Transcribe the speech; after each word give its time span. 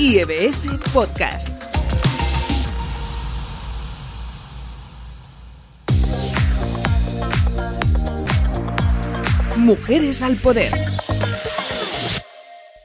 IEBS 0.00 0.68
Podcast. 0.94 1.48
Mujeres 9.56 10.22
al 10.22 10.36
poder. 10.36 10.70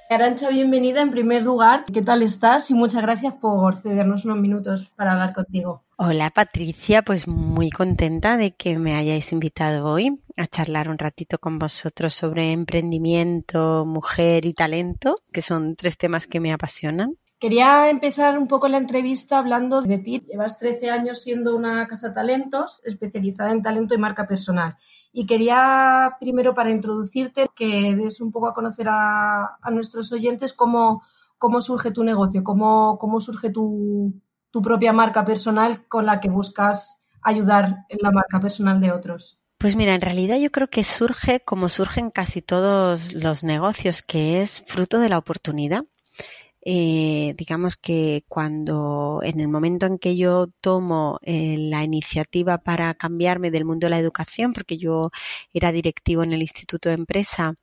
Arancha, 0.10 0.50
bienvenida 0.50 1.04
en 1.04 1.12
primer 1.12 1.44
lugar. 1.44 1.86
¿Qué 1.86 2.02
tal 2.02 2.23
estás? 2.23 2.71
Y 2.71 2.73
muchas 2.73 3.04
gracias 3.04 3.36
por 3.36 3.75
cedernos 3.75 4.25
unos 4.25 4.39
minutos 4.39 4.91
para 4.95 5.11
hablar 5.11 5.34
contigo. 5.34 5.83
Hola 5.96 6.32
Patricia, 6.32 7.04
pues 7.04 7.28
muy 7.28 7.70
contenta 7.70 8.36
de 8.36 8.55
que 8.55 8.80
me 8.80 8.96
hayáis 8.96 9.32
invitado 9.32 9.86
hoy 9.86 10.20
a 10.38 10.48
charlar 10.48 10.89
un 10.89 10.98
ratito 10.98 11.38
con 11.38 11.59
vosotros 11.59 12.16
sobre 12.16 12.52
emprendimiento, 12.52 13.86
mujer 13.86 14.48
y 14.48 14.54
talento, 14.54 15.18
que 15.32 15.44
son 15.44 15.76
tres 15.76 15.99
temas 15.99 16.26
que 16.26 16.40
me 16.40 16.52
apasionan. 16.52 17.20
Quería 17.38 17.91
empezar 17.91 18.40
un 18.40 18.48
poco 18.48 18.68
la 18.70 18.77
entrevista 18.77 19.38
hablando 19.38 19.84
de 19.84 19.99
ti. 19.99 20.26
Llevas 20.27 20.58
13 20.58 20.90
años 20.90 21.21
siendo 21.21 21.55
una 21.55 21.85
cazatalentos 21.88 22.82
especializada 22.85 23.52
en 23.52 23.62
talento 23.62 23.94
y 23.94 23.99
marca 23.99 24.27
personal. 24.27 24.77
Y 25.12 25.27
quería 25.27 26.16
primero 26.20 26.55
para 26.55 26.71
introducirte 26.71 27.46
que 27.55 27.96
des 27.96 28.20
un 28.20 28.32
poco 28.32 28.48
a 28.48 28.54
conocer 28.55 28.88
a, 28.90 29.60
nuestros 29.71 30.12
oyentes 30.12 30.54
cómo, 30.54 31.04
cómo 31.38 31.62
surge 31.62 31.91
tu 31.91 32.04
negocio, 32.04 32.44
cómo, 32.44 32.98
cómo 32.98 33.20
surge 33.20 33.52
tu, 33.52 34.13
tu 34.53 34.62
propia 34.62 34.93
marca 34.93 35.25
personal 35.25 35.88
con 35.88 36.05
la 36.05 36.20
que 36.20 36.30
buscas 36.30 37.02
ayudar 37.23 37.85
en 37.89 37.98
la 38.02 38.12
marca 38.12 38.39
personal 38.39 38.79
de 38.79 38.91
otros. 38.91 39.39
Pues 39.57 39.76
mira, 39.76 39.95
en 39.95 40.02
realidad 40.02 40.38
yo 40.38 40.52
creo 40.52 40.70
que 40.70 40.84
surge 40.84 41.39
como 41.39 41.70
surgen 41.70 42.12
casi 42.12 42.43
todos 42.43 43.13
los 43.13 43.43
negocios, 43.43 44.03
que 44.03 44.43
es 44.43 44.63
fruto 44.67 44.99
de 44.99 45.09
la 45.09 45.17
oportunidad. 45.17 45.85
Eh, 46.66 47.34
digamos 47.35 47.77
que 47.77 48.23
cuando 48.27 49.21
en 49.23 49.40
el 49.40 49.48
momento 49.48 49.87
en 49.87 49.98
que 49.98 50.15
yo 50.15 50.48
tomo 50.62 51.17
eh, 51.23 51.57
la 51.57 51.84
iniciativa 51.84 52.60
para 52.60 52.93
cambiarme 52.93 53.49
del 53.49 53.65
mundo 53.65 53.88
de 53.88 53.91
la 53.91 53.99
educación, 53.99 54.54
porque 54.54 54.77
yo 54.77 55.10
era 55.51 55.71
directivo 55.71 56.23
en 56.23 56.32
el 56.32 56.41
Instituto 56.41 56.90
de 56.90 56.95
Empresa 56.95 57.55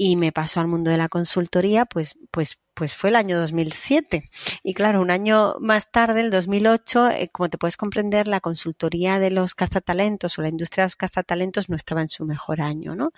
y 0.00 0.16
me 0.16 0.30
pasó 0.30 0.60
al 0.60 0.68
mundo 0.68 0.92
de 0.92 0.96
la 0.96 1.08
consultoría, 1.08 1.84
pues, 1.84 2.16
pues, 2.30 2.58
pues 2.72 2.94
fue 2.94 3.10
el 3.10 3.16
año 3.16 3.38
2007. 3.38 4.30
Y 4.62 4.72
claro, 4.72 5.02
un 5.02 5.10
año 5.10 5.56
más 5.60 5.90
tarde, 5.90 6.20
el 6.20 6.30
2008, 6.30 7.10
eh, 7.10 7.30
como 7.32 7.50
te 7.50 7.58
puedes 7.58 7.76
comprender, 7.76 8.28
la 8.28 8.40
consultoría 8.40 9.18
de 9.18 9.32
los 9.32 9.56
cazatalentos 9.56 10.38
o 10.38 10.42
la 10.42 10.48
industria 10.48 10.84
de 10.84 10.86
los 10.86 10.96
cazatalentos 10.96 11.68
no 11.68 11.74
estaba 11.74 12.00
en 12.00 12.08
su 12.08 12.24
mejor 12.24 12.60
año, 12.60 12.94
¿no? 12.94 13.10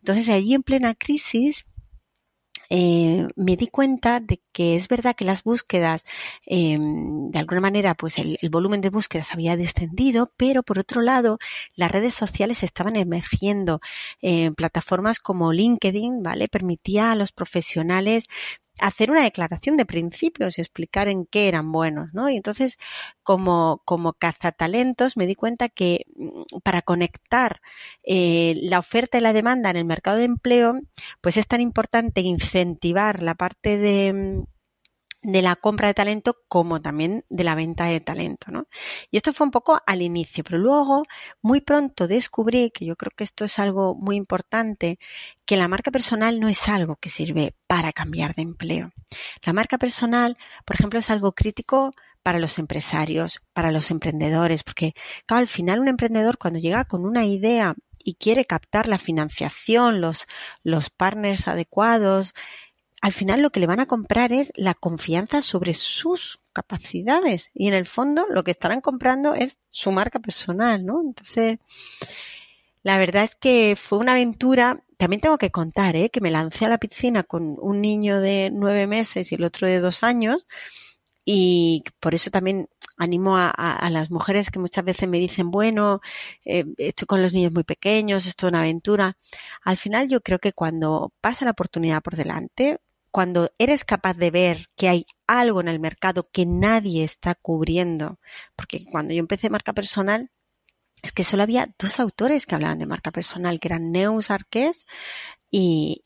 Entonces, 0.00 0.28
allí 0.28 0.52
en 0.52 0.62
plena 0.62 0.94
crisis, 0.94 1.64
eh, 2.74 3.28
me 3.36 3.56
di 3.56 3.66
cuenta 3.66 4.18
de 4.18 4.40
que 4.50 4.76
es 4.76 4.88
verdad 4.88 5.14
que 5.14 5.26
las 5.26 5.42
búsquedas, 5.44 6.04
eh, 6.46 6.78
de 6.80 7.38
alguna 7.38 7.60
manera, 7.60 7.94
pues 7.94 8.16
el, 8.16 8.38
volumen 8.50 8.80
de 8.80 8.88
búsquedas 8.88 9.34
había 9.34 9.58
descendido, 9.58 10.32
pero 10.38 10.62
por 10.62 10.78
otro 10.78 11.02
lado, 11.02 11.38
las 11.76 11.90
redes 11.92 12.14
sociales 12.14 12.62
estaban 12.62 12.96
emergiendo. 12.96 13.80
Eh, 14.22 14.52
plataformas 14.52 15.20
como 15.20 15.52
LinkedIn, 15.52 16.22
¿vale? 16.22 16.48
Permitía 16.48 17.12
a 17.12 17.14
los 17.14 17.30
profesionales 17.32 18.28
hacer 18.80 19.10
una 19.10 19.22
declaración 19.22 19.76
de 19.76 19.86
principios 19.86 20.58
y 20.58 20.60
explicar 20.62 21.08
en 21.08 21.26
qué 21.26 21.48
eran 21.48 21.72
buenos, 21.72 22.12
¿no? 22.14 22.30
Y 22.30 22.36
entonces, 22.36 22.78
como, 23.22 23.82
como 23.84 24.14
cazatalentos, 24.14 25.16
me 25.16 25.26
di 25.26 25.34
cuenta 25.34 25.68
que 25.68 26.06
mm, 26.16 26.58
para 26.62 26.82
conectar 26.82 27.60
eh, 28.02 28.54
la 28.62 28.78
oferta 28.78 29.18
y 29.18 29.20
la 29.20 29.32
demanda 29.32 29.70
en 29.70 29.76
el 29.76 29.84
mercado 29.84 30.18
de 30.18 30.24
empleo, 30.24 30.80
pues 31.20 31.36
es 31.36 31.46
tan 31.46 31.60
importante 31.60 32.20
incentivar 32.22 33.22
la 33.22 33.34
parte 33.34 33.78
de 33.78 34.12
mm, 34.12 34.51
de 35.22 35.40
la 35.40 35.56
compra 35.56 35.88
de 35.88 35.94
talento 35.94 36.36
como 36.48 36.82
también 36.82 37.24
de 37.28 37.44
la 37.44 37.54
venta 37.54 37.84
de 37.84 38.00
talento, 38.00 38.50
¿no? 38.50 38.66
Y 39.10 39.16
esto 39.16 39.32
fue 39.32 39.46
un 39.46 39.50
poco 39.52 39.78
al 39.86 40.02
inicio, 40.02 40.42
pero 40.42 40.58
luego 40.58 41.04
muy 41.40 41.60
pronto 41.60 42.08
descubrí 42.08 42.70
que 42.70 42.84
yo 42.84 42.96
creo 42.96 43.12
que 43.16 43.24
esto 43.24 43.44
es 43.44 43.58
algo 43.58 43.94
muy 43.94 44.16
importante, 44.16 44.98
que 45.44 45.56
la 45.56 45.68
marca 45.68 45.90
personal 45.90 46.40
no 46.40 46.48
es 46.48 46.68
algo 46.68 46.96
que 46.96 47.08
sirve 47.08 47.54
para 47.68 47.92
cambiar 47.92 48.34
de 48.34 48.42
empleo. 48.42 48.90
La 49.44 49.52
marca 49.52 49.78
personal, 49.78 50.36
por 50.64 50.76
ejemplo, 50.76 50.98
es 50.98 51.10
algo 51.10 51.32
crítico 51.32 51.94
para 52.22 52.38
los 52.38 52.58
empresarios, 52.58 53.40
para 53.52 53.70
los 53.72 53.90
emprendedores, 53.90 54.62
porque 54.62 54.94
al 55.28 55.48
final 55.48 55.80
un 55.80 55.88
emprendedor 55.88 56.38
cuando 56.38 56.58
llega 56.60 56.84
con 56.84 57.04
una 57.04 57.24
idea 57.24 57.74
y 58.04 58.14
quiere 58.14 58.44
captar 58.44 58.88
la 58.88 58.98
financiación, 58.98 60.00
los, 60.00 60.26
los 60.64 60.90
partners 60.90 61.46
adecuados, 61.48 62.34
al 63.02 63.12
final 63.12 63.42
lo 63.42 63.50
que 63.50 63.58
le 63.58 63.66
van 63.66 63.80
a 63.80 63.86
comprar 63.86 64.32
es 64.32 64.52
la 64.54 64.74
confianza 64.74 65.42
sobre 65.42 65.74
sus 65.74 66.40
capacidades 66.52 67.50
y 67.52 67.66
en 67.66 67.74
el 67.74 67.84
fondo 67.84 68.26
lo 68.30 68.44
que 68.44 68.52
estarán 68.52 68.80
comprando 68.80 69.34
es 69.34 69.58
su 69.70 69.90
marca 69.90 70.20
personal, 70.20 70.86
¿no? 70.86 71.02
Entonces, 71.02 71.58
la 72.84 72.98
verdad 72.98 73.24
es 73.24 73.34
que 73.34 73.76
fue 73.76 73.98
una 73.98 74.12
aventura. 74.12 74.84
También 74.98 75.20
tengo 75.20 75.36
que 75.36 75.50
contar, 75.50 75.96
¿eh? 75.96 76.10
que 76.10 76.20
me 76.20 76.30
lancé 76.30 76.64
a 76.64 76.68
la 76.68 76.78
piscina 76.78 77.24
con 77.24 77.56
un 77.60 77.80
niño 77.80 78.20
de 78.20 78.50
nueve 78.52 78.86
meses 78.86 79.32
y 79.32 79.34
el 79.34 79.42
otro 79.42 79.66
de 79.66 79.80
dos 79.80 80.04
años 80.04 80.46
y 81.24 81.82
por 81.98 82.14
eso 82.14 82.30
también 82.30 82.68
animo 82.98 83.36
a, 83.36 83.88
las 83.90 84.12
mujeres 84.12 84.50
que 84.52 84.60
muchas 84.60 84.84
veces 84.84 85.08
me 85.08 85.18
dicen, 85.18 85.50
bueno, 85.50 86.00
eh, 86.44 86.64
estoy 86.78 87.06
con 87.06 87.20
los 87.20 87.34
niños 87.34 87.52
muy 87.52 87.64
pequeños, 87.64 88.26
esto 88.26 88.46
es 88.46 88.52
una 88.52 88.60
aventura. 88.60 89.16
Al 89.64 89.76
final 89.76 90.08
yo 90.08 90.20
creo 90.20 90.38
que 90.38 90.52
cuando 90.52 91.12
pasa 91.20 91.44
la 91.44 91.50
oportunidad 91.52 92.00
por 92.02 92.14
delante, 92.14 92.78
cuando 93.12 93.52
eres 93.58 93.84
capaz 93.84 94.14
de 94.14 94.30
ver 94.30 94.68
que 94.74 94.88
hay 94.88 95.06
algo 95.26 95.60
en 95.60 95.68
el 95.68 95.78
mercado 95.78 96.28
que 96.32 96.46
nadie 96.46 97.04
está 97.04 97.34
cubriendo, 97.34 98.18
porque 98.56 98.84
cuando 98.90 99.12
yo 99.12 99.20
empecé 99.20 99.50
marca 99.50 99.74
personal, 99.74 100.30
es 101.02 101.12
que 101.12 101.22
solo 101.22 101.42
había 101.42 101.68
dos 101.78 102.00
autores 102.00 102.46
que 102.46 102.54
hablaban 102.54 102.78
de 102.78 102.86
marca 102.86 103.10
personal, 103.10 103.60
que 103.60 103.68
eran 103.68 103.92
Neus 103.92 104.30
Arqués 104.30 104.86
y, 105.54 106.00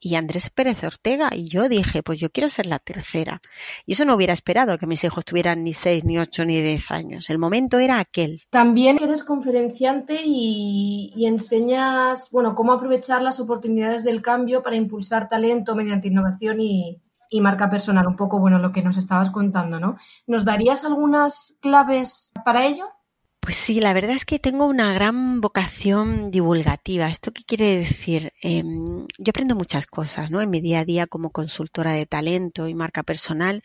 y, 0.00 0.14
Andrés 0.16 0.50
Pérez 0.50 0.82
Ortega. 0.82 1.30
Y 1.32 1.48
yo 1.48 1.68
dije, 1.68 2.02
pues 2.02 2.18
yo 2.18 2.30
quiero 2.30 2.48
ser 2.48 2.66
la 2.66 2.80
tercera. 2.80 3.40
Y 3.86 3.92
eso 3.92 4.04
no 4.04 4.14
hubiera 4.16 4.32
esperado 4.32 4.76
que 4.76 4.88
mis 4.88 5.04
hijos 5.04 5.24
tuvieran 5.24 5.62
ni 5.62 5.72
seis, 5.72 6.04
ni 6.04 6.18
ocho, 6.18 6.44
ni 6.44 6.60
diez 6.60 6.90
años. 6.90 7.30
El 7.30 7.38
momento 7.38 7.78
era 7.78 8.00
aquel. 8.00 8.42
También 8.50 8.98
eres 9.00 9.22
conferenciante 9.22 10.20
y, 10.24 11.12
y 11.14 11.26
enseñas, 11.26 12.30
bueno, 12.32 12.56
cómo 12.56 12.72
aprovechar 12.72 13.22
las 13.22 13.38
oportunidades 13.38 14.02
del 14.02 14.20
cambio 14.20 14.64
para 14.64 14.74
impulsar 14.74 15.28
talento 15.28 15.76
mediante 15.76 16.08
innovación 16.08 16.60
y, 16.60 17.00
y 17.28 17.40
marca 17.40 17.70
personal. 17.70 18.08
Un 18.08 18.16
poco, 18.16 18.40
bueno, 18.40 18.58
lo 18.58 18.72
que 18.72 18.82
nos 18.82 18.96
estabas 18.96 19.30
contando, 19.30 19.78
¿no? 19.78 19.96
¿Nos 20.26 20.44
darías 20.44 20.84
algunas 20.84 21.56
claves 21.60 22.32
para 22.44 22.66
ello? 22.66 22.88
Pues 23.40 23.56
sí, 23.56 23.80
la 23.80 23.94
verdad 23.94 24.12
es 24.14 24.26
que 24.26 24.38
tengo 24.38 24.66
una 24.66 24.92
gran 24.92 25.40
vocación 25.40 26.30
divulgativa. 26.30 27.08
¿Esto 27.08 27.32
qué 27.32 27.42
quiere 27.44 27.78
decir? 27.78 28.32
Em, 28.42 29.06
yo 29.18 29.30
aprendo 29.30 29.56
muchas 29.56 29.86
cosas, 29.86 30.30
¿no? 30.30 30.40
En 30.42 30.50
mi 30.50 30.60
día 30.60 30.80
a 30.80 30.84
día 30.84 31.06
como 31.06 31.30
consultora 31.30 31.92
de 31.94 32.06
talento 32.06 32.68
y 32.68 32.74
marca 32.74 33.02
personal, 33.02 33.62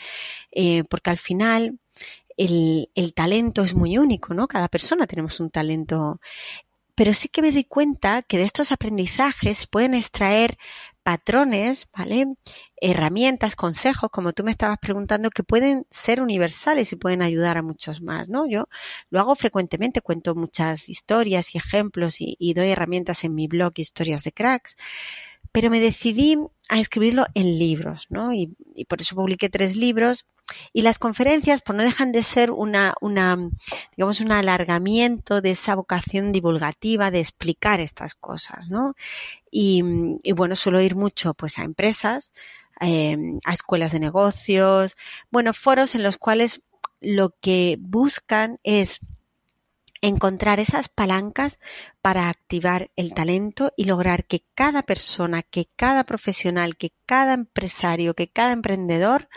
eh, 0.51 0.85
porque 0.85 1.09
al 1.09 1.17
final 1.17 1.79
el, 2.37 2.89
el 2.95 3.13
talento 3.13 3.63
es 3.63 3.75
muy 3.75 3.97
único, 3.97 4.33
¿no? 4.33 4.47
Cada 4.47 4.69
persona 4.69 5.07
tenemos 5.07 5.39
un 5.41 5.49
talento. 5.49 6.21
Pero 6.95 7.13
sí 7.13 7.29
que 7.29 7.41
me 7.41 7.51
doy 7.51 7.65
cuenta 7.65 8.23
que 8.23 8.37
de 8.37 8.43
estos 8.45 8.71
aprendizajes 8.71 9.57
se 9.59 9.67
pueden 9.67 9.93
extraer 9.93 10.57
patrones, 11.05 11.87
¿vale? 11.95 12.35
herramientas, 12.77 13.55
consejos, 13.55 14.09
como 14.09 14.33
tú 14.33 14.43
me 14.43 14.49
estabas 14.49 14.79
preguntando, 14.79 15.29
que 15.29 15.43
pueden 15.43 15.85
ser 15.91 16.19
universales 16.19 16.91
y 16.91 16.95
pueden 16.95 17.21
ayudar 17.21 17.59
a 17.59 17.61
muchos 17.61 18.01
más, 18.01 18.27
¿no? 18.27 18.47
Yo 18.47 18.67
lo 19.11 19.19
hago 19.19 19.35
frecuentemente, 19.35 20.01
cuento 20.01 20.33
muchas 20.33 20.89
historias 20.89 21.53
y 21.53 21.59
ejemplos 21.59 22.15
y, 22.19 22.53
doy 22.55 22.69
herramientas 22.69 23.23
en 23.23 23.35
mi 23.35 23.45
blog 23.47 23.73
Historias 23.75 24.23
de 24.23 24.31
Cracks, 24.31 24.77
pero 25.51 25.69
me 25.69 25.79
decidí 25.79 26.37
a 26.69 26.79
escribirlo 26.79 27.27
en 27.35 27.59
libros, 27.59 28.07
¿no? 28.09 28.33
Y, 28.33 28.55
y 28.73 28.85
por 28.85 28.99
eso 28.99 29.15
publiqué 29.15 29.47
tres 29.47 29.75
libros 29.75 30.25
y 30.73 30.81
las 30.81 30.99
conferencias, 30.99 31.61
pues 31.61 31.77
no 31.77 31.83
dejan 31.83 32.11
de 32.11 32.23
ser 32.23 32.51
una, 32.51 32.93
una, 33.01 33.37
digamos, 33.95 34.19
un 34.19 34.31
alargamiento 34.31 35.41
de 35.41 35.51
esa 35.51 35.75
vocación 35.75 36.31
divulgativa 36.31 37.11
de 37.11 37.19
explicar 37.19 37.79
estas 37.79 38.15
cosas, 38.15 38.69
¿no? 38.69 38.95
Y, 39.51 39.81
bueno, 40.35 40.55
suelo 40.55 40.81
ir 40.81 40.95
mucho, 40.95 41.33
pues, 41.33 41.57
a 41.59 41.63
empresas, 41.63 42.33
eh, 42.81 43.17
a 43.45 43.53
escuelas 43.53 43.93
de 43.93 43.99
negocios, 43.99 44.97
bueno, 45.31 45.53
foros 45.53 45.95
en 45.95 46.03
los 46.03 46.17
cuales 46.17 46.61
lo 46.99 47.35
que 47.39 47.77
buscan 47.79 48.59
es 48.63 48.99
encontrar 50.01 50.59
esas 50.59 50.89
palancas 50.89 51.59
para 52.01 52.29
activar 52.29 52.91
el 52.95 53.13
talento 53.13 53.71
y 53.75 53.85
lograr 53.85 54.25
que 54.25 54.43
cada 54.53 54.83
persona, 54.83 55.41
que 55.41 55.67
cada 55.75 56.03
profesional, 56.03 56.75
que 56.75 56.91
cada 57.05 57.33
empresario, 57.33 58.13
que 58.13 58.27
cada 58.27 58.51
emprendedor 58.51 59.29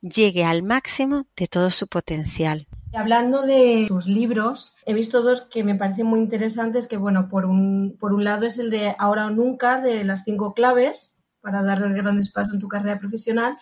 llegue 0.00 0.44
al 0.44 0.62
máximo 0.62 1.26
de 1.36 1.46
todo 1.46 1.70
su 1.70 1.86
potencial. 1.86 2.66
Hablando 2.94 3.42
de 3.42 3.86
tus 3.88 4.06
libros, 4.06 4.76
he 4.86 4.94
visto 4.94 5.22
dos 5.22 5.42
que 5.42 5.64
me 5.64 5.74
parecen 5.74 6.06
muy 6.06 6.20
interesantes, 6.20 6.86
que 6.86 6.96
bueno, 6.96 7.28
por 7.28 7.44
un, 7.44 7.96
por 8.00 8.12
un 8.12 8.24
lado 8.24 8.46
es 8.46 8.58
el 8.58 8.70
de 8.70 8.94
Ahora 8.98 9.26
o 9.26 9.30
Nunca, 9.30 9.80
de 9.80 10.04
las 10.04 10.24
cinco 10.24 10.54
claves 10.54 11.20
para 11.40 11.62
dar 11.62 11.80
grandes 11.94 12.30
pasos 12.30 12.54
en 12.54 12.60
tu 12.60 12.68
carrera 12.68 12.98
profesional, 12.98 13.56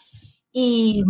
y, 0.52 1.04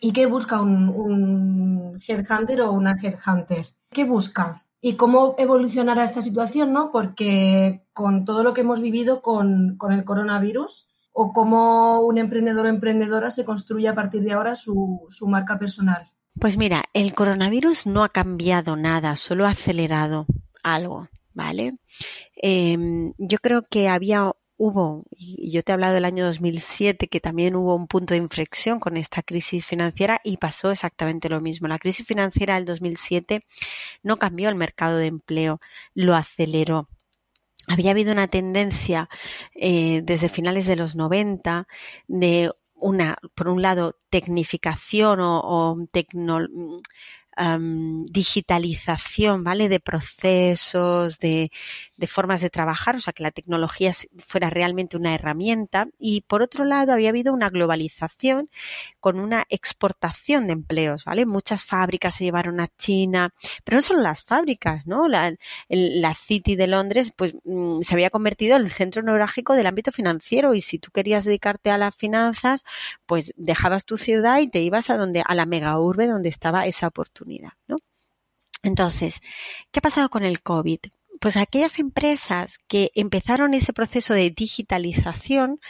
y 0.00 0.12
qué 0.12 0.26
busca 0.26 0.60
un, 0.60 0.88
un 0.88 2.00
headhunter 2.06 2.62
o 2.62 2.72
una 2.72 2.96
headhunter. 3.00 3.66
¿Qué 3.90 4.04
busca? 4.04 4.64
y 4.86 4.96
cómo 4.96 5.34
evolucionará 5.38 6.04
esta 6.04 6.20
situación, 6.20 6.74
¿no? 6.74 6.92
Porque 6.92 7.86
con 7.94 8.26
todo 8.26 8.42
lo 8.42 8.52
que 8.52 8.60
hemos 8.60 8.82
vivido 8.82 9.22
con, 9.22 9.78
el 9.90 10.04
coronavirus 10.04 10.88
o 11.16 11.32
cómo 11.32 12.00
un 12.00 12.18
emprendedor 12.18 12.66
o 12.66 12.68
emprendedora 12.68 13.30
se 13.30 13.44
construye 13.44 13.88
a 13.88 13.94
partir 13.94 14.22
de 14.22 14.32
ahora 14.32 14.56
su, 14.56 15.08
marca 15.26 15.58
personal. 15.58 16.08
Pues 16.38 16.56
mira, 16.58 16.84
el 16.92 17.14
coronavirus 17.14 17.86
no 17.86 18.02
ha 18.02 18.08
cambiado 18.08 18.74
nada, 18.76 19.14
solo 19.14 19.46
ha 19.46 19.50
acelerado 19.50 20.26
algo, 20.64 21.08
¿vale? 21.32 21.78
Em, 22.34 23.14
yo 23.16 23.38
creo 23.38 23.62
que 23.62 23.88
había 23.88 24.32
hubo, 24.56 25.04
y 25.10 25.50
yo 25.50 25.62
te 25.62 25.70
he 25.70 25.74
hablado 25.74 25.94
del 25.94 26.04
año 26.04 26.24
2007, 26.24 27.08
que 27.08 27.20
también 27.20 27.54
hubo 27.54 27.76
un 27.76 27.86
punto 27.86 28.14
de 28.14 28.18
inflexión 28.18 28.80
con 28.80 28.96
esta 28.96 29.22
crisis 29.22 29.64
financiera 29.64 30.20
y 30.24 30.36
pasó 30.38 30.72
exactamente 30.72 31.28
lo 31.28 31.40
mismo. 31.40 31.68
La 31.68 31.78
crisis 31.78 32.06
financiera 32.06 32.56
del 32.56 32.64
2007 32.64 33.44
no 34.02 34.16
cambió 34.16 34.48
el 34.48 34.56
mercado 34.56 34.96
de 34.98 35.06
empleo, 35.06 35.60
lo 35.94 36.14
aceleró. 36.16 36.88
Había 37.68 37.92
habido 37.92 38.12
una 38.12 38.28
tendencia 38.28 39.08
eh, 39.54 40.02
desde 40.04 40.28
finales 40.28 40.66
de 40.66 40.76
los 40.76 40.96
90 40.96 41.66
de 42.06 42.50
una, 42.74 43.16
por 43.34 43.48
un 43.48 43.62
lado, 43.62 43.98
tecnificación 44.10 45.20
o, 45.20 45.40
o 45.40 45.76
digitalización, 47.36 49.44
¿vale? 49.44 49.68
De 49.68 49.80
procesos, 49.80 51.18
de, 51.18 51.50
de, 51.96 52.06
formas 52.06 52.40
de 52.40 52.50
trabajar, 52.50 52.96
o 52.96 53.00
sea, 53.00 53.12
que 53.12 53.22
la 53.22 53.30
tecnología 53.30 53.90
fuera 54.18 54.50
realmente 54.50 54.96
una 54.96 55.14
herramienta. 55.14 55.88
Y 55.98 56.22
por 56.22 56.42
otro 56.42 56.64
lado, 56.64 56.92
había 56.92 57.08
habido 57.08 57.32
una 57.32 57.50
globalización 57.50 58.50
con 59.00 59.18
una 59.18 59.44
exportación 59.48 60.46
de 60.46 60.52
empleos, 60.52 61.04
¿vale? 61.04 61.26
Muchas 61.26 61.64
fábricas 61.64 62.14
se 62.14 62.24
llevaron 62.24 62.60
a 62.60 62.68
China, 62.68 63.34
pero 63.64 63.76
no 63.76 63.82
solo 63.82 64.00
las 64.00 64.22
fábricas, 64.22 64.86
¿no? 64.86 65.08
La, 65.08 65.34
la 65.68 66.14
City 66.14 66.56
de 66.56 66.66
Londres, 66.66 67.12
pues 67.16 67.34
mm, 67.44 67.80
se 67.80 67.94
había 67.94 68.10
convertido 68.10 68.56
en 68.56 68.62
el 68.62 68.70
centro 68.70 69.02
neurálgico 69.02 69.54
del 69.54 69.66
ámbito 69.66 69.92
financiero 69.92 70.54
y 70.54 70.60
si 70.60 70.78
tú 70.78 70.90
querías 70.90 71.24
dedicarte 71.24 71.70
a 71.70 71.78
las 71.78 71.96
finanzas, 71.96 72.64
pues 73.06 73.32
dejabas 73.36 73.84
tu 73.84 73.96
ciudad 73.96 74.40
y 74.40 74.48
te 74.48 74.60
ibas 74.60 74.90
a 74.90 74.96
donde, 74.96 75.22
a 75.26 75.34
la 75.34 75.46
mega 75.46 75.78
urbe 75.78 76.06
donde 76.06 76.28
estaba 76.28 76.66
esa 76.66 76.88
oportunidad. 76.88 77.23
¿No? 77.66 77.78
Entonces, 78.62 79.20
¿qué 79.70 79.78
ha 79.78 79.82
pasado 79.82 80.08
con 80.08 80.24
el 80.24 80.42
COVID? 80.42 80.80
Pues 81.20 81.36
aquellas 81.36 81.78
empresas 81.78 82.58
que 82.66 82.90
empezaron 82.94 83.54
ese 83.54 83.72
proceso 83.72 84.14
de 84.14 84.30
digitalización, 84.30 85.60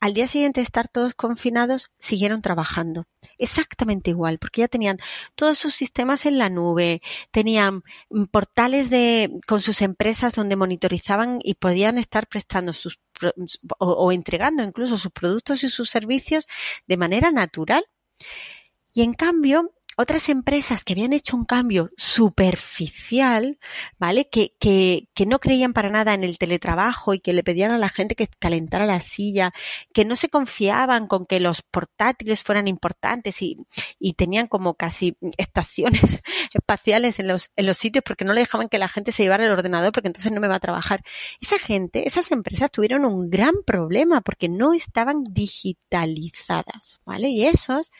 al 0.00 0.14
día 0.14 0.26
siguiente 0.26 0.60
de 0.60 0.64
estar 0.64 0.88
todos 0.88 1.14
confinados, 1.14 1.90
siguieron 1.98 2.40
trabajando. 2.40 3.06
Exactamente 3.36 4.10
igual, 4.10 4.38
porque 4.38 4.62
ya 4.62 4.68
tenían 4.68 4.98
todos 5.34 5.58
sus 5.58 5.74
sistemas 5.74 6.24
en 6.24 6.38
la 6.38 6.48
nube, 6.48 7.02
tenían 7.30 7.82
portales 8.30 8.88
de, 8.88 9.30
con 9.46 9.60
sus 9.60 9.82
empresas 9.82 10.32
donde 10.32 10.56
monitorizaban 10.56 11.40
y 11.42 11.54
podían 11.54 11.98
estar 11.98 12.26
prestando 12.26 12.72
sus 12.72 12.98
o 13.78 14.12
entregando 14.12 14.62
incluso 14.62 14.96
sus 14.96 15.12
productos 15.12 15.62
y 15.62 15.68
sus 15.68 15.90
servicios 15.90 16.48
de 16.86 16.96
manera 16.96 17.30
natural. 17.30 17.84
Y 18.94 19.02
en 19.02 19.12
cambio, 19.12 19.72
otras 20.00 20.28
empresas 20.28 20.84
que 20.84 20.94
habían 20.94 21.12
hecho 21.12 21.36
un 21.36 21.44
cambio 21.44 21.90
superficial, 21.96 23.58
¿vale? 23.98 24.28
Que, 24.28 24.54
que, 24.58 25.08
que, 25.14 25.26
no 25.26 25.38
creían 25.38 25.72
para 25.72 25.90
nada 25.90 26.14
en 26.14 26.24
el 26.24 26.38
teletrabajo 26.38 27.14
y 27.14 27.20
que 27.20 27.32
le 27.32 27.42
pedían 27.42 27.70
a 27.70 27.78
la 27.78 27.88
gente 27.88 28.14
que 28.14 28.26
calentara 28.38 28.86
la 28.86 29.00
silla, 29.00 29.52
que 29.92 30.04
no 30.04 30.16
se 30.16 30.28
confiaban 30.28 31.06
con 31.06 31.26
que 31.26 31.38
los 31.38 31.62
portátiles 31.62 32.42
fueran 32.42 32.66
importantes 32.66 33.42
y, 33.42 33.58
y 33.98 34.14
tenían 34.14 34.46
como 34.46 34.74
casi 34.74 35.16
estaciones 35.36 36.20
espaciales 36.54 37.18
en 37.20 37.28
los, 37.28 37.50
en 37.56 37.66
los 37.66 37.76
sitios 37.76 38.02
porque 38.02 38.24
no 38.24 38.32
le 38.32 38.40
dejaban 38.40 38.68
que 38.68 38.78
la 38.78 38.88
gente 38.88 39.12
se 39.12 39.22
llevara 39.22 39.44
el 39.44 39.52
ordenador 39.52 39.92
porque 39.92 40.08
entonces 40.08 40.32
no 40.32 40.40
me 40.40 40.48
va 40.48 40.56
a 40.56 40.60
trabajar. 40.60 41.02
Esa 41.40 41.58
gente, 41.58 42.06
esas 42.06 42.32
empresas 42.32 42.70
tuvieron 42.70 43.04
un 43.04 43.30
gran 43.30 43.54
problema 43.66 44.20
porque 44.22 44.48
no 44.48 44.72
estaban 44.72 45.24
digitalizadas, 45.24 47.00
¿vale? 47.04 47.28
Y 47.28 47.44
esos 47.44 47.90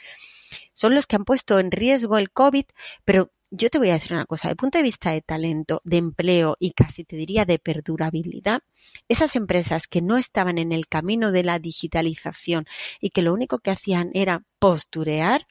son 0.73 0.94
los 0.94 1.06
que 1.06 1.17
han 1.17 1.25
puesto 1.25 1.58
en 1.58 1.70
riesgo 1.70 2.19
el 2.19 2.31
COVID, 2.31 2.64
pero 3.05 3.32
yo 3.50 3.69
te 3.69 3.79
voy 3.79 3.91
a 3.91 3.94
decir 3.94 4.12
una 4.12 4.26
cosa, 4.26 4.49
desde 4.49 4.52
el 4.52 4.56
punto 4.56 4.79
de 4.79 4.85
vista 4.85 5.11
de 5.11 5.23
talento, 5.23 5.81
de 5.85 5.97
empleo 5.97 6.56
y 6.61 6.70
casi 6.70 7.05
te 7.05 7.17
diría 7.17 7.44
de 7.44 7.58
perdurabilidad, 7.58 8.62
esas 9.08 9.35
empresas 9.35 9.88
que 9.88 10.02
no 10.02 10.17
estaban 10.17 10.58
en 10.58 10.73
el 10.73 10.87
camino 10.87 11.32
de 11.32 11.43
la 11.43 11.58
digitalización 11.58 12.67
y 13.00 13.11
que 13.11 13.23
lo 13.23 13.32
único 13.32 13.58
que 13.58 13.73
hacían 13.73 14.11
era 14.14 14.44
posturear, 14.61 15.49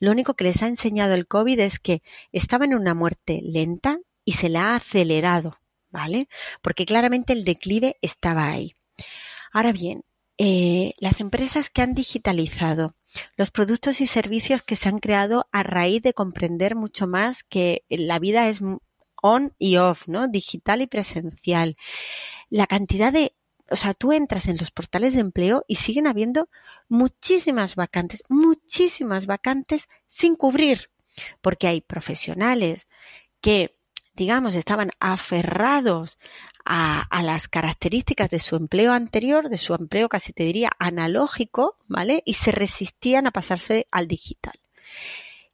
lo 0.00 0.10
único 0.10 0.34
que 0.34 0.44
les 0.44 0.62
ha 0.62 0.66
enseñado 0.66 1.14
el 1.14 1.26
COVID 1.26 1.60
es 1.60 1.78
que 1.78 2.02
estaban 2.32 2.72
en 2.72 2.78
una 2.78 2.94
muerte 2.94 3.40
lenta 3.42 3.98
y 4.24 4.32
se 4.32 4.48
la 4.48 4.72
ha 4.72 4.76
acelerado, 4.76 5.60
¿vale? 5.90 6.28
Porque 6.62 6.86
claramente 6.86 7.32
el 7.32 7.44
declive 7.44 7.96
estaba 8.02 8.48
ahí. 8.48 8.74
Ahora 9.52 9.72
bien, 9.72 10.04
eh, 10.38 10.94
las 10.98 11.20
empresas 11.20 11.70
que 11.70 11.82
han 11.82 11.94
digitalizado, 11.94 12.94
los 13.36 13.50
productos 13.50 14.00
y 14.00 14.06
servicios 14.06 14.62
que 14.62 14.76
se 14.76 14.88
han 14.88 14.98
creado 14.98 15.48
a 15.52 15.62
raíz 15.62 16.02
de 16.02 16.14
comprender 16.14 16.74
mucho 16.74 17.06
más 17.06 17.44
que 17.44 17.84
la 17.88 18.18
vida 18.18 18.48
es 18.48 18.60
on 19.22 19.54
y 19.58 19.76
off, 19.76 20.06
¿no? 20.06 20.28
Digital 20.28 20.82
y 20.82 20.86
presencial. 20.86 21.76
La 22.50 22.66
cantidad 22.66 23.12
de, 23.12 23.34
o 23.70 23.76
sea, 23.76 23.94
tú 23.94 24.12
entras 24.12 24.48
en 24.48 24.56
los 24.56 24.70
portales 24.70 25.14
de 25.14 25.20
empleo 25.20 25.64
y 25.66 25.76
siguen 25.76 26.06
habiendo 26.06 26.48
muchísimas 26.88 27.76
vacantes, 27.76 28.22
muchísimas 28.28 29.26
vacantes 29.26 29.88
sin 30.06 30.36
cubrir, 30.36 30.90
porque 31.40 31.66
hay 31.66 31.80
profesionales 31.80 32.88
que 33.40 33.77
digamos, 34.18 34.56
estaban 34.56 34.90
aferrados 34.98 36.18
a, 36.64 37.22
las 37.22 37.48
características 37.48 38.28
de 38.28 38.40
su 38.40 38.56
empleo 38.56 38.92
anterior, 38.92 39.48
de 39.48 39.56
su 39.56 39.74
empleo 39.74 40.08
casi 40.10 40.34
te 40.34 40.42
diría 40.42 40.70
analógico, 40.78 41.78
¿vale? 41.86 42.22
Y 42.26 42.34
se 42.34 42.52
resistían 42.52 43.26
a 43.26 43.30
pasarse 43.30 43.86
al 43.90 44.06
digital. 44.06 44.54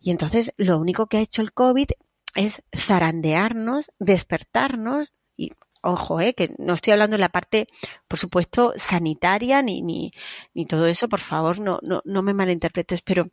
Y 0.01 0.11
entonces 0.11 0.55
lo 0.57 0.79
único 0.79 1.07
que 1.07 1.19
ha 1.19 1.21
hecho 1.21 1.43
el 1.43 1.53
COVID 1.53 1.89
es 2.35 2.63
zarandearnos, 2.77 3.93
despertarnos 4.01 5.13
y 5.37 5.53
ojo, 5.83 6.21
eh, 6.21 6.35
que 6.35 6.55
no 6.59 6.73
estoy 6.73 6.95
hablando 6.95 7.15
de 7.15 7.21
la 7.21 7.29
parte, 7.29 7.69
por 8.09 8.19
supuesto, 8.19 8.73
sanitaria 8.77 9.63
ni, 9.63 9.83
ni, 9.83 10.13
ni 10.55 10.67
todo 10.67 10.87
eso, 10.87 11.09
por 11.09 11.21
favor, 11.21 11.61
no, 11.61 11.79
no, 11.83 12.01
no 12.05 12.23
me 12.23 12.35
malinterpretes, 12.35 13.03
pero 13.03 13.29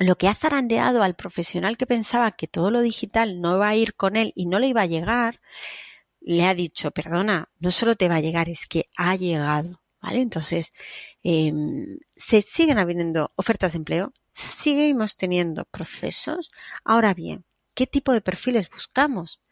lo 0.00 0.16
que 0.16 0.28
ha 0.28 0.34
zarandeado 0.34 1.02
al 1.02 1.14
profesional 1.14 1.76
que 1.76 1.86
pensaba 1.86 2.32
que 2.32 2.48
todo 2.48 2.70
lo 2.70 2.80
digital 2.80 3.40
no 3.40 3.56
iba 3.56 3.68
a 3.68 3.76
ir 3.76 3.94
con 3.94 4.16
él 4.16 4.32
y 4.34 4.46
no 4.46 4.58
le 4.58 4.68
iba 4.68 4.80
a 4.82 4.86
llegar, 4.86 5.40
le 6.20 6.46
ha 6.46 6.54
dicho, 6.54 6.90
perdona, 6.90 7.50
no 7.58 7.70
solo 7.70 7.94
te 7.96 8.08
va 8.08 8.16
a 8.16 8.20
llegar, 8.20 8.48
es 8.48 8.66
que 8.66 8.86
ha 8.96 9.14
llegado. 9.16 9.80
¿Vale? 10.02 10.22
Entonces, 10.22 10.72
em, 11.22 11.98
se 12.16 12.40
siguen 12.40 12.78
habiendo 12.78 13.32
ofertas 13.36 13.72
de 13.72 13.78
empleo, 13.78 14.14
seguimos 14.32 15.16
teniendo 15.16 15.66
procesos. 15.66 16.50
Ahora 16.84 17.12
bien, 17.12 17.44
¿qué 17.74 17.86
tipo 17.86 18.12
de 18.14 18.22
perfiles 18.22 18.70
buscamos? 18.70 19.42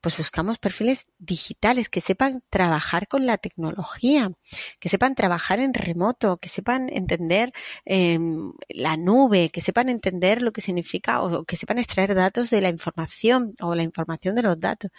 Pues 0.00 0.16
buscamos 0.16 0.58
perfiles 0.58 1.06
digitales 1.18 1.88
que 1.88 2.00
sepan 2.00 2.42
trabajar 2.50 3.08
con 3.08 3.26
la 3.26 3.38
tecnología, 3.38 4.32
que 4.78 4.88
sepan 4.88 5.14
trabajar 5.14 5.58
en 5.58 5.74
remoto, 5.74 6.36
que 6.36 6.48
sepan 6.48 6.88
entender 6.90 7.52
em, 7.84 8.52
la 8.68 8.96
nube, 8.96 9.50
que 9.50 9.60
sepan 9.60 9.88
entender 9.88 10.42
lo 10.42 10.52
que 10.52 10.60
significa 10.60 11.22
o 11.22 11.44
que 11.44 11.56
sepan 11.56 11.78
extraer 11.78 12.14
datos 12.14 12.50
de 12.50 12.60
la 12.60 12.68
información 12.68 13.54
o 13.60 13.74
la 13.74 13.82
información 13.82 14.34
de 14.34 14.42
los 14.42 14.58
datos. 14.58 14.90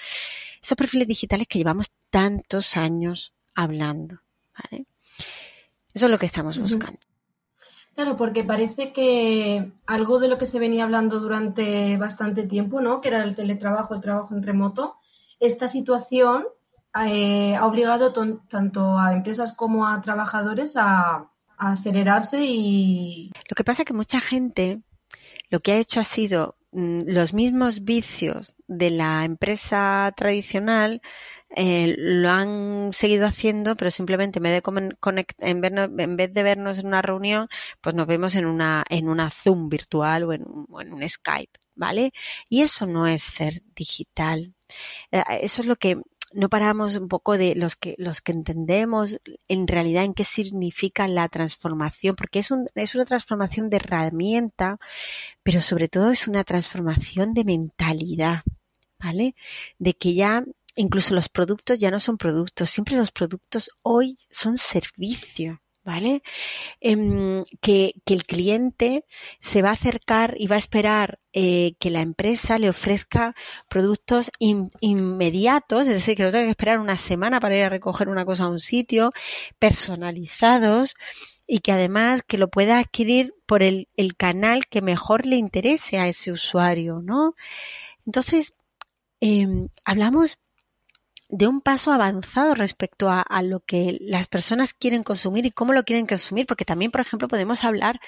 Esos 0.61 0.75
perfiles 0.75 1.07
digitales 1.07 1.47
que 1.47 1.59
llevamos 1.59 1.91
tantos 2.09 2.75
años 2.75 3.33
hablando. 3.55 4.21
¿vale? 4.53 4.85
Eso 5.93 6.05
es 6.05 6.11
lo 6.11 6.17
que 6.17 6.25
estamos 6.25 6.59
buscando. 6.59 6.99
Claro, 7.95 8.15
porque 8.15 8.43
parece 8.43 8.93
que 8.93 9.71
algo 9.85 10.19
de 10.19 10.27
lo 10.27 10.37
que 10.37 10.45
se 10.45 10.59
venía 10.59 10.83
hablando 10.83 11.19
durante 11.19 11.97
bastante 11.97 12.43
tiempo, 12.43 12.79
¿no? 12.81 13.01
Que 13.01 13.09
era 13.09 13.23
el 13.23 13.35
teletrabajo, 13.35 13.93
el 13.93 14.01
trabajo 14.01 14.33
en 14.33 14.43
remoto. 14.43 14.95
Esta 15.39 15.67
situación 15.67 16.45
eh, 17.05 17.55
ha 17.55 17.65
obligado 17.65 18.13
tanto 18.13 18.97
a 18.97 19.13
empresas 19.13 19.53
como 19.53 19.87
a 19.87 20.01
trabajadores 20.01 20.75
a, 20.77 21.31
acelerarse 21.57 22.39
y. 22.41 23.31
Lo 23.49 23.55
que 23.55 23.65
pasa 23.65 23.81
es 23.81 23.85
que 23.85 23.93
mucha 23.93 24.21
gente 24.21 24.81
lo 25.49 25.59
que 25.59 25.73
ha 25.73 25.77
hecho 25.77 25.99
ha 25.99 26.05
sido 26.05 26.55
los 26.71 27.33
mismos 27.33 27.83
vicios 27.83 28.55
de 28.67 28.91
la 28.91 29.25
empresa 29.25 30.13
tradicional 30.15 31.01
eh, 31.49 31.95
lo 31.97 32.29
han 32.29 32.89
seguido 32.93 33.25
haciendo, 33.25 33.75
pero 33.75 33.89
simplemente 33.89 34.37
en 34.37 34.43
vez, 34.43 34.63
de 34.63 36.03
en, 36.03 36.15
vez 36.17 36.33
de 36.33 36.43
vernos 36.43 36.77
en 36.77 36.87
una 36.87 37.01
reunión, 37.01 37.47
pues 37.81 37.95
nos 37.95 38.05
vemos 38.05 38.35
en 38.35 38.45
una, 38.45 38.85
en 38.89 39.09
una 39.09 39.31
Zoom 39.31 39.69
virtual 39.69 40.25
o 40.25 40.33
en, 40.33 40.43
un 40.45 41.09
Skype, 41.09 41.59
¿vale? 41.75 42.11
Y 42.49 42.61
eso 42.61 42.85
no 42.85 43.07
es 43.07 43.23
ser 43.23 43.63
digital. 43.75 44.53
Eh, 45.11 45.23
eso 45.41 45.63
es 45.63 45.67
lo 45.67 45.75
que 45.75 45.97
no 46.33 46.49
paramos 46.49 46.95
un 46.95 47.07
poco 47.07 47.37
de 47.37 47.55
los 47.55 47.75
que, 47.75 47.95
los 47.97 48.21
que 48.21 48.31
entendemos 48.31 49.19
en 49.47 49.67
realidad 49.67 50.03
en 50.03 50.13
qué 50.13 50.23
significa 50.23 51.07
la 51.07 51.27
transformación, 51.29 52.15
porque 52.15 52.39
es, 52.39 52.51
un, 52.51 52.67
es 52.75 52.95
una 52.95 53.05
transformación 53.05 53.69
de 53.69 53.77
herramienta, 53.77 54.79
pero 55.43 55.61
sobre 55.61 55.87
todo 55.87 56.11
es 56.11 56.27
una 56.27 56.43
transformación 56.43 57.33
de 57.33 57.43
mentalidad, 57.43 58.43
¿vale? 58.99 59.35
De 59.77 59.93
que 59.95 60.13
ya 60.13 60.43
incluso 60.75 61.13
los 61.13 61.29
productos 61.29 61.79
ya 61.79 61.91
no 61.91 61.99
son 61.99 62.17
productos, 62.17 62.69
siempre 62.69 62.95
los 62.95 63.11
productos 63.11 63.69
hoy 63.81 64.17
son 64.29 64.57
servicio. 64.57 65.61
¿Vale? 65.89 66.21
Em, 66.81 67.43
que, 67.61 67.95
el 68.05 68.23
cliente 68.23 69.05
se 69.39 69.61
va 69.63 69.69
a 69.69 69.73
acercar 69.73 70.35
y 70.37 70.45
va 70.47 70.55
a 70.55 70.59
esperar 70.59 71.19
eh, 71.33 71.73
que 71.79 71.89
la 71.89 72.01
empresa 72.01 72.59
le 72.59 72.69
ofrezca 72.69 73.35
productos 73.67 74.29
inmediatos, 74.39 75.87
es 75.87 75.93
decir, 75.95 76.15
que 76.15 76.23
no 76.23 76.31
tenga 76.31 76.45
que 76.45 76.51
esperar 76.51 76.79
una 76.79 76.97
semana 76.97 77.39
para 77.39 77.57
ir 77.57 77.63
a 77.63 77.69
recoger 77.69 78.07
una 78.07 78.25
cosa 78.25 78.43
a 78.43 78.49
un 78.49 78.59
sitio, 78.59 79.11
personalizados 79.57 80.95
y 81.47 81.59
que 81.59 81.71
además 81.71 82.21
que 82.21 82.37
lo 82.37 82.49
pueda 82.49 82.77
adquirir 82.77 83.33
por 83.47 83.63
el, 83.63 83.87
canal 84.17 84.67
que 84.67 84.81
mejor 84.81 85.25
le 85.25 85.37
interese 85.37 85.97
a 85.97 86.07
ese 86.07 86.31
usuario, 86.31 87.01
¿no? 87.01 87.33
Entonces, 88.05 88.53
em, 89.21 89.69
hablamos 89.85 90.37
de 91.29 91.47
un 91.47 91.61
paso 91.61 91.91
avanzado 91.91 92.55
respecto 92.55 93.09
a, 93.09 93.41
lo 93.43 93.59
que 93.59 93.97
las 94.01 94.27
personas 94.27 94.73
quieren 94.73 95.03
consumir 95.03 95.45
y 95.45 95.51
cómo 95.51 95.73
lo 95.73 95.83
quieren 95.83 96.07
consumir, 96.07 96.47
porque 96.47 96.65
también, 96.65 96.91
por 96.91 97.01
ejemplo, 97.01 97.27
podemos 97.27 97.63
hablar 97.63 97.99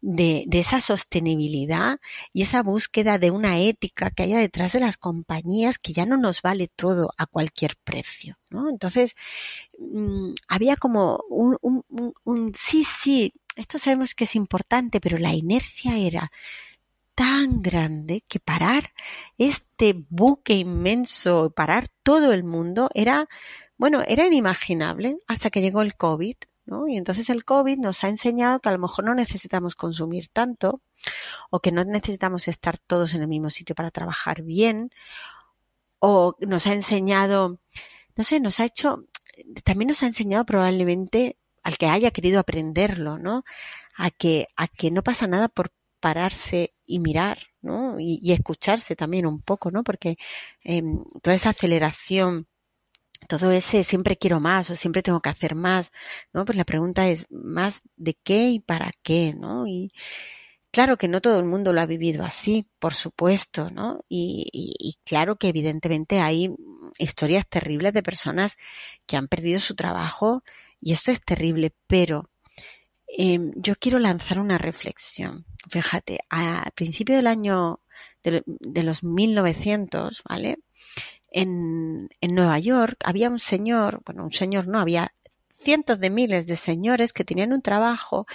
de, 0.00 0.46
esa 0.52 0.80
sostenibilidad 0.80 1.98
y 2.32 2.42
esa 2.42 2.62
búsqueda 2.62 3.18
de 3.18 3.32
una 3.32 3.58
ética 3.58 4.10
que 4.10 4.22
haya 4.22 4.38
detrás 4.38 4.72
de 4.72 4.80
las 4.80 4.98
compañías 4.98 5.78
que 5.78 5.92
ya 5.92 6.06
no 6.06 6.16
nos 6.16 6.42
vale 6.42 6.68
todo 6.68 7.10
a 7.18 7.26
cualquier 7.26 7.76
precio, 7.82 8.38
¿no? 8.50 8.68
Entonces, 8.68 9.16
mm, 9.78 10.34
había 10.48 10.76
como 10.76 11.24
un 11.28 12.52
sí, 12.54 12.84
sí, 12.84 13.32
esto 13.56 13.78
sabemos 13.78 14.14
que 14.14 14.24
es 14.24 14.36
importante, 14.36 15.00
pero 15.00 15.18
la 15.18 15.34
inercia 15.34 15.96
era 15.96 16.30
tan 17.20 17.60
grande 17.60 18.24
que 18.26 18.40
parar 18.40 18.94
este 19.36 19.94
buque 20.08 20.54
inmenso, 20.54 21.50
parar 21.50 21.86
todo 22.02 22.32
el 22.32 22.44
mundo, 22.44 22.88
era, 22.94 23.28
bueno, 23.76 24.00
era 24.08 24.24
inimaginable 24.24 25.18
hasta 25.26 25.50
que 25.50 25.60
llegó 25.60 25.82
el 25.82 25.96
COVID. 25.96 26.36
¿no? 26.64 26.88
Y 26.88 26.96
entonces 26.96 27.28
el 27.28 27.44
COVID 27.44 27.76
nos 27.76 28.04
ha 28.04 28.08
enseñado 28.08 28.60
que 28.60 28.70
a 28.70 28.72
lo 28.72 28.78
mejor 28.78 29.04
no 29.04 29.14
necesitamos 29.14 29.76
consumir 29.76 30.28
tanto 30.28 30.80
o 31.50 31.60
que 31.60 31.72
no 31.72 31.84
necesitamos 31.84 32.48
estar 32.48 32.78
todos 32.78 33.12
en 33.12 33.20
el 33.20 33.28
mismo 33.28 33.50
sitio 33.50 33.74
para 33.74 33.90
trabajar 33.90 34.40
bien 34.40 34.90
o 35.98 36.36
nos 36.40 36.66
ha 36.68 36.72
enseñado, 36.72 37.58
no 38.16 38.24
sé, 38.24 38.40
nos 38.40 38.60
ha 38.60 38.64
hecho, 38.64 39.04
también 39.62 39.88
nos 39.88 40.02
ha 40.02 40.06
enseñado 40.06 40.46
probablemente 40.46 41.36
al 41.62 41.76
que 41.76 41.86
haya 41.86 42.12
querido 42.12 42.40
aprenderlo, 42.40 43.18
¿no? 43.18 43.44
A 43.94 44.10
que, 44.10 44.46
a 44.56 44.68
que 44.68 44.90
no 44.90 45.02
pasa 45.02 45.26
nada 45.26 45.48
por 45.48 45.70
pararse 46.00 46.72
y 46.90 46.98
mirar, 46.98 47.38
¿no? 47.62 47.98
Y, 48.00 48.32
escucharse 48.32 48.96
también 48.96 49.26
un 49.26 49.40
poco, 49.40 49.70
¿no? 49.70 49.84
Porque 49.84 50.18
em, 50.64 51.04
toda 51.22 51.36
esa 51.36 51.50
aceleración, 51.50 52.48
todo 53.28 53.52
ese 53.52 53.84
siempre 53.84 54.16
quiero 54.16 54.40
más 54.40 54.70
o 54.70 54.76
siempre 54.76 55.02
tengo 55.02 55.20
que 55.20 55.30
hacer 55.30 55.54
más, 55.54 55.92
¿no? 56.32 56.44
Pues 56.44 56.58
la 56.58 56.64
pregunta 56.64 57.08
es 57.08 57.26
más 57.30 57.82
de 57.96 58.14
qué 58.24 58.50
y 58.50 58.60
para 58.60 58.90
qué, 59.02 59.34
¿no? 59.38 59.66
Y 59.66 59.92
claro 60.72 60.96
que 60.98 61.08
no 61.08 61.20
todo 61.20 61.38
el 61.40 61.46
mundo 61.46 61.72
lo 61.72 61.80
ha 61.80 61.86
vivido 61.86 62.24
así, 62.24 62.68
por 62.80 62.94
supuesto, 62.94 63.70
¿no? 63.70 64.04
Y, 64.08 64.48
y 64.52 64.96
claro 65.04 65.36
que 65.36 65.48
evidentemente 65.48 66.20
hay 66.20 66.50
historias 66.98 67.46
terribles 67.48 67.92
de 67.94 68.02
personas 68.02 68.56
que 69.06 69.16
han 69.16 69.28
perdido 69.28 69.60
su 69.60 69.74
trabajo 69.76 70.42
y 70.80 70.92
esto 70.92 71.10
es 71.12 71.20
terrible, 71.22 71.74
pero 71.86 72.29
Em, 73.16 73.52
yo 73.56 73.74
quiero 73.76 73.98
lanzar 73.98 74.38
una 74.38 74.58
reflexión. 74.58 75.44
Fíjate, 75.68 76.20
al 76.28 76.70
principio 76.72 77.16
del 77.16 77.26
año 77.26 77.80
de, 78.22 78.82
los 78.82 79.02
1900, 79.02 80.22
¿vale? 80.28 80.58
En, 81.30 82.08
en, 82.20 82.34
Nueva 82.34 82.58
York 82.58 82.96
había 83.04 83.30
un 83.30 83.38
señor, 83.38 84.02
bueno, 84.04 84.24
un 84.24 84.32
señor 84.32 84.68
no, 84.68 84.80
había 84.80 85.12
cientos 85.48 86.00
de 86.00 86.10
miles 86.10 86.46
de 86.46 86.56
señores 86.56 87.12
que 87.12 87.24
tenían 87.24 87.52
un 87.52 87.62
trabajo 87.62 88.26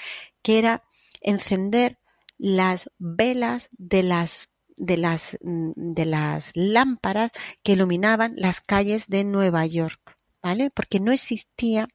que 0.42 0.60
era 0.60 0.84
encender 1.22 1.98
las 2.38 2.90
velas 2.98 3.70
de 3.72 4.04
las 4.04 4.50
de 4.78 4.98
las 4.98 5.38
de 5.42 6.06
las 6.06 6.52
lámparas 6.56 7.32
que 7.64 7.74
iluminaban 7.74 8.34
las 8.36 8.62
calles 8.62 9.08
de 9.08 9.24
Nueva 9.24 9.66
York, 9.66 10.18
¿vale? 10.42 10.70
Porque 10.70 11.00
no 11.00 11.12
existía 11.12 11.88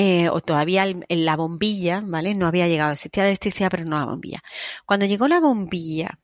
eh, 0.00 0.28
o 0.28 0.40
todavía 0.40 0.84
en 0.86 1.24
la 1.24 1.34
bombilla, 1.34 2.02
¿vale? 2.06 2.32
No 2.32 2.46
había 2.46 2.68
llegado, 2.68 2.92
existía 2.92 3.24
la 3.24 3.30
electricidad, 3.30 3.68
pero 3.68 3.84
no 3.84 3.98
la 3.98 4.04
bombilla. 4.06 4.38
Cuando 4.86 5.06
llegó 5.06 5.26
la 5.26 5.40
bombilla, 5.40 6.20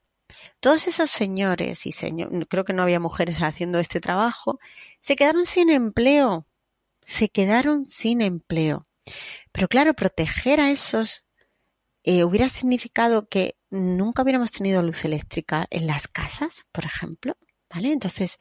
todos 0.61 0.87
esos 0.87 1.11
señores 1.11 1.85
y 1.85 1.91
señores, 1.91 2.47
creo 2.49 2.65
que 2.65 2.73
no 2.73 2.85
había 2.85 3.01
mujeres 3.01 3.39
haciendo 3.43 3.81
este 3.81 4.01
trabajo, 4.01 4.61
se 5.01 5.17
quedaron 5.17 5.45
sin 5.45 5.71
empleo, 5.71 6.47
se 7.03 7.31
quedaron 7.31 7.89
sin 7.89 8.23
empleo. 8.23 8.87
Pero 9.51 9.67
claro, 9.67 9.95
proteger 9.95 10.61
a 10.61 10.71
esos 10.71 11.25
eh, 12.05 12.23
hubiera 12.23 12.49
significado 12.49 13.29
que 13.29 13.57
nunca 13.71 14.23
hubiéramos 14.23 14.53
tenido 14.53 14.85
luz 14.85 15.05
eléctrica 15.05 15.67
en 15.71 15.89
las 15.89 16.07
casas, 16.07 16.65
por 16.71 16.85
ejemplo. 16.87 17.37
¿Vale? 17.75 17.91
Entonces, 17.91 18.37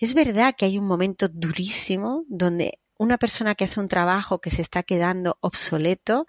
es 0.00 0.14
verdad 0.14 0.56
que 0.58 0.64
hay 0.64 0.78
un 0.78 0.86
momento 0.88 1.28
durísimo 1.28 2.24
donde 2.28 2.80
una 3.04 3.18
persona 3.18 3.54
que 3.54 3.64
hace 3.64 3.80
un 3.80 3.88
trabajo 3.88 4.40
que 4.40 4.50
se 4.50 4.62
está 4.62 4.82
quedando 4.82 5.38
obsoleto 5.40 6.26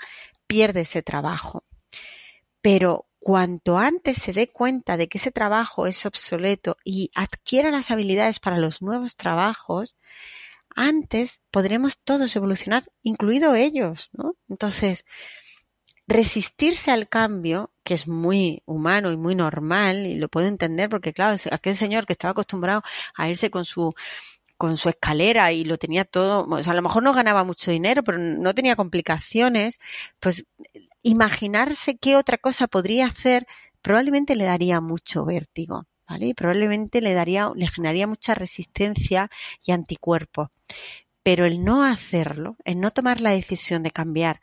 pierde 0.47 0.81
ese 0.81 1.01
trabajo. 1.01 1.63
Pero 2.61 3.07
cuanto 3.19 3.77
antes 3.77 4.17
se 4.17 4.33
dé 4.33 4.47
cuenta 4.47 4.97
de 4.97 5.07
que 5.07 5.17
ese 5.17 5.31
trabajo 5.31 5.87
es 5.87 6.05
obsoleto 6.05 6.77
y 6.83 7.09
adquiera 7.15 7.71
las 7.71 7.89
habilidades 7.89 8.39
para 8.39 8.57
los 8.57 8.81
nuevos 8.81 9.15
trabajos, 9.15 9.95
antes 10.75 11.41
podremos 11.51 11.97
todos 11.97 12.35
evolucionar, 12.35 12.83
incluido 13.01 13.55
ellos, 13.55 14.09
¿no? 14.13 14.35
Entonces, 14.49 15.05
resistirse 16.07 16.91
al 16.91 17.07
cambio, 17.07 17.71
que 17.83 17.93
es 17.93 18.07
muy 18.07 18.61
humano 18.65 19.11
y 19.11 19.17
muy 19.17 19.35
normal, 19.35 20.05
y 20.05 20.17
lo 20.17 20.27
puedo 20.29 20.47
entender 20.47 20.89
porque, 20.89 21.13
claro, 21.13 21.37
aquel 21.51 21.75
señor 21.75 22.05
que 22.05 22.13
estaba 22.13 22.31
acostumbrado 22.31 22.83
a 23.15 23.29
irse 23.29 23.49
con 23.49 23.65
su 23.65 23.93
con 24.57 24.77
su 24.77 24.89
escalera 24.89 25.51
y 25.51 25.65
lo 25.65 25.77
tenía 25.77 26.05
todo, 26.05 26.45
o 26.45 26.63
sea, 26.63 26.73
a 26.73 26.75
lo 26.75 26.81
mejor 26.81 27.03
no 27.03 27.13
ganaba 27.13 27.43
mucho 27.43 27.71
dinero, 27.71 28.03
pero 28.03 28.17
no 28.17 28.53
tenía 28.53 28.75
complicaciones, 28.75 29.79
pues 30.19 30.45
imaginarse 31.03 31.97
qué 31.97 32.15
otra 32.15 32.37
cosa 32.37 32.67
podría 32.67 33.07
hacer 33.07 33.47
probablemente 33.81 34.35
le 34.35 34.45
daría 34.45 34.81
mucho 34.81 35.25
vértigo, 35.25 35.85
¿vale? 36.09 36.33
probablemente 36.33 37.01
le 37.01 37.13
daría, 37.13 37.51
le 37.55 37.67
generaría 37.67 38.07
mucha 38.07 38.33
resistencia 38.33 39.29
y 39.63 39.73
anticuerpo. 39.73 40.51
Pero 41.21 41.45
el 41.45 41.63
no 41.63 41.83
hacerlo, 41.83 42.57
el 42.65 42.79
no 42.79 42.89
tomar 42.89 43.21
la 43.21 43.29
decisión 43.29 43.83
de 43.83 43.91
cambiar 43.91 44.41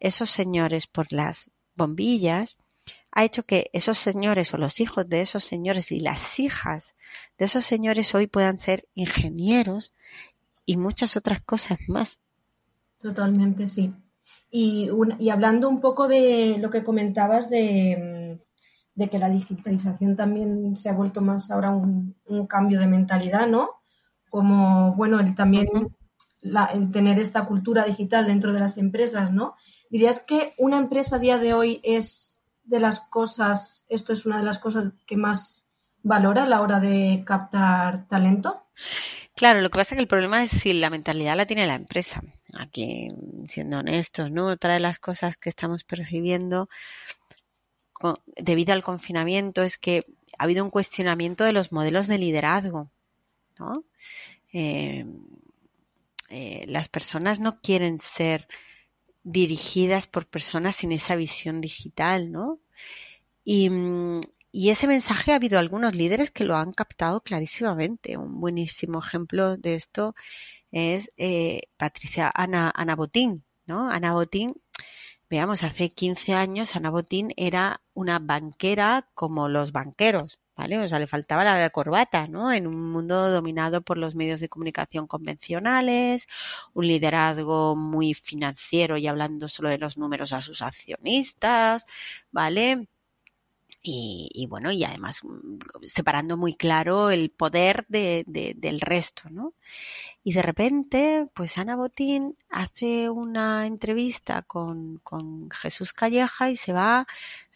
esos 0.00 0.28
señores 0.28 0.86
por 0.86 1.12
las 1.14 1.50
bombillas, 1.74 2.56
ha 3.16 3.24
hecho 3.24 3.44
que 3.44 3.70
esos 3.72 3.96
señores 3.96 4.52
o 4.54 4.58
los 4.58 4.80
hijos 4.80 5.08
de 5.08 5.20
esos 5.20 5.44
señores 5.44 5.92
y 5.92 6.00
las 6.00 6.40
hijas 6.40 6.96
de 7.38 7.44
esos 7.44 7.64
señores 7.64 8.12
hoy 8.14 8.26
puedan 8.26 8.58
ser 8.58 8.88
ingenieros 8.94 9.92
y 10.66 10.76
muchas 10.76 11.16
otras 11.16 11.40
cosas 11.40 11.78
más. 11.86 12.18
Totalmente, 12.98 13.68
sí. 13.68 13.94
Y, 14.50 14.90
y 15.20 15.30
hablando 15.30 15.68
un 15.68 15.80
poco 15.80 16.08
de 16.08 16.58
lo 16.58 16.70
que 16.70 16.82
comentabas 16.82 17.48
de, 17.50 18.40
mm, 18.96 19.08
que 19.08 19.18
la 19.18 19.28
digitalización 19.28 20.16
también 20.16 20.76
se 20.76 20.88
ha 20.88 20.92
vuelto 20.92 21.20
más 21.20 21.52
ahora 21.52 21.70
un, 21.70 22.16
cambio 22.48 22.80
de 22.80 22.86
mentalidad, 22.88 23.46
¿no? 23.46 23.70
Como, 24.28 24.94
bueno, 24.96 25.20
el 25.20 25.36
también 25.36 25.68
el 26.42 26.90
tener 26.90 27.18
esta 27.20 27.46
cultura 27.46 27.84
digital 27.84 28.26
dentro 28.26 28.52
de 28.52 28.60
las 28.60 28.76
empresas, 28.76 29.32
¿no? 29.32 29.54
¿Dirías 29.88 30.18
que 30.18 30.52
una 30.58 30.78
empresa 30.78 31.16
a 31.16 31.20
día 31.20 31.38
de 31.38 31.54
hoy 31.54 31.80
es 31.84 32.43
de 32.64 32.80
las 32.80 33.00
cosas, 33.00 33.84
esto 33.88 34.12
es 34.12 34.26
una 34.26 34.38
de 34.38 34.44
las 34.44 34.58
cosas 34.58 34.94
que 35.06 35.16
más 35.16 35.68
valora 36.02 36.44
a 36.44 36.46
la 36.46 36.60
hora 36.60 36.80
de 36.80 37.22
captar 37.26 38.06
talento? 38.08 38.66
Claro, 39.34 39.60
lo 39.60 39.70
que 39.70 39.78
pasa 39.78 39.94
es 39.94 39.98
que 39.98 40.02
el 40.02 40.08
problema 40.08 40.42
es 40.44 40.50
si 40.50 40.72
la 40.72 40.90
mentalidad 40.90 41.36
la 41.36 41.46
tiene 41.46 41.66
la 41.66 41.74
empresa. 41.74 42.22
Aquí, 42.56 43.08
siendo 43.48 43.78
honestos, 43.78 44.30
¿no? 44.30 44.46
Otra 44.46 44.74
de 44.74 44.80
las 44.80 45.00
cosas 45.00 45.36
que 45.36 45.48
estamos 45.48 45.82
percibiendo 45.82 46.68
debido 48.36 48.72
al 48.72 48.82
confinamiento 48.82 49.62
es 49.62 49.78
que 49.78 50.04
ha 50.38 50.44
habido 50.44 50.64
un 50.64 50.70
cuestionamiento 50.70 51.44
de 51.44 51.52
los 51.52 51.72
modelos 51.72 52.06
de 52.06 52.18
liderazgo, 52.18 52.90
¿no? 53.58 53.84
Eh, 54.52 55.06
eh, 56.28 56.64
las 56.68 56.88
personas 56.88 57.40
no 57.40 57.60
quieren 57.60 57.98
ser 57.98 58.46
dirigidas 59.24 60.06
por 60.06 60.26
personas 60.26 60.76
sin 60.76 60.92
esa 60.92 61.16
visión 61.16 61.60
digital, 61.60 62.30
¿no? 62.30 62.60
Y, 63.44 63.70
ese 64.52 64.86
mensaje 64.86 65.32
ha 65.32 65.36
habido 65.36 65.58
algunos 65.58 65.94
líderes 65.94 66.30
que 66.30 66.44
lo 66.44 66.54
han 66.56 66.72
captado 66.72 67.22
clarísimamente. 67.22 68.16
Un 68.16 68.40
buenísimo 68.40 69.00
ejemplo 69.00 69.56
de 69.56 69.74
esto 69.74 70.14
es 70.70 71.10
eh, 71.16 71.62
Patricia 71.76 72.30
Ana, 72.34 72.72
Ana 72.74 72.94
Botín, 72.94 73.44
¿no? 73.66 73.90
Ana 73.90 74.12
Botín, 74.12 74.54
veamos, 75.28 75.64
hace 75.64 75.90
15 75.90 76.34
años 76.34 76.76
Ana 76.76 76.90
Botín 76.90 77.32
era 77.36 77.82
una 77.94 78.18
banquera 78.20 79.08
como 79.14 79.48
los 79.48 79.72
banqueros, 79.72 80.38
¿vale? 80.56 80.78
O 80.78 80.88
sea, 80.88 80.98
le 80.98 81.06
faltaba 81.06 81.44
la 81.44 81.70
corbata, 81.70 82.26
¿no? 82.28 82.52
En 82.52 82.66
un 82.66 82.90
mundo 82.92 83.30
dominado 83.30 83.82
por 83.82 83.98
los 83.98 84.14
medios 84.14 84.40
de 84.40 84.48
comunicación 84.48 85.06
convencionales, 85.06 86.28
un 86.74 86.86
liderazgo 86.86 87.76
muy 87.76 88.14
financiero 88.14 88.96
y 88.96 89.06
hablando 89.06 89.48
solo 89.48 89.68
de 89.68 89.78
los 89.78 89.98
números 89.98 90.32
a 90.32 90.40
sus 90.40 90.62
accionistas, 90.62 91.86
¿vale? 92.30 92.88
Y, 93.86 94.46
bueno, 94.48 94.72
y 94.72 94.82
además 94.82 95.20
mm, 95.22 95.58
separando 95.82 96.38
muy 96.38 96.54
claro 96.54 97.10
el 97.10 97.30
poder 97.30 97.84
de, 97.88 98.24
del 98.56 98.80
resto, 98.80 99.28
¿no? 99.30 99.52
Y 100.22 100.32
de 100.32 100.40
repente, 100.40 101.28
pues 101.34 101.58
Ana 101.58 101.76
Botín 101.76 102.38
hace 102.48 103.10
una 103.10 103.66
entrevista 103.66 104.40
con, 104.42 105.00
con 105.02 105.50
Jesús 105.50 105.92
Calleja 105.92 106.50
y 106.50 106.56
se 106.56 106.72
va 106.72 107.06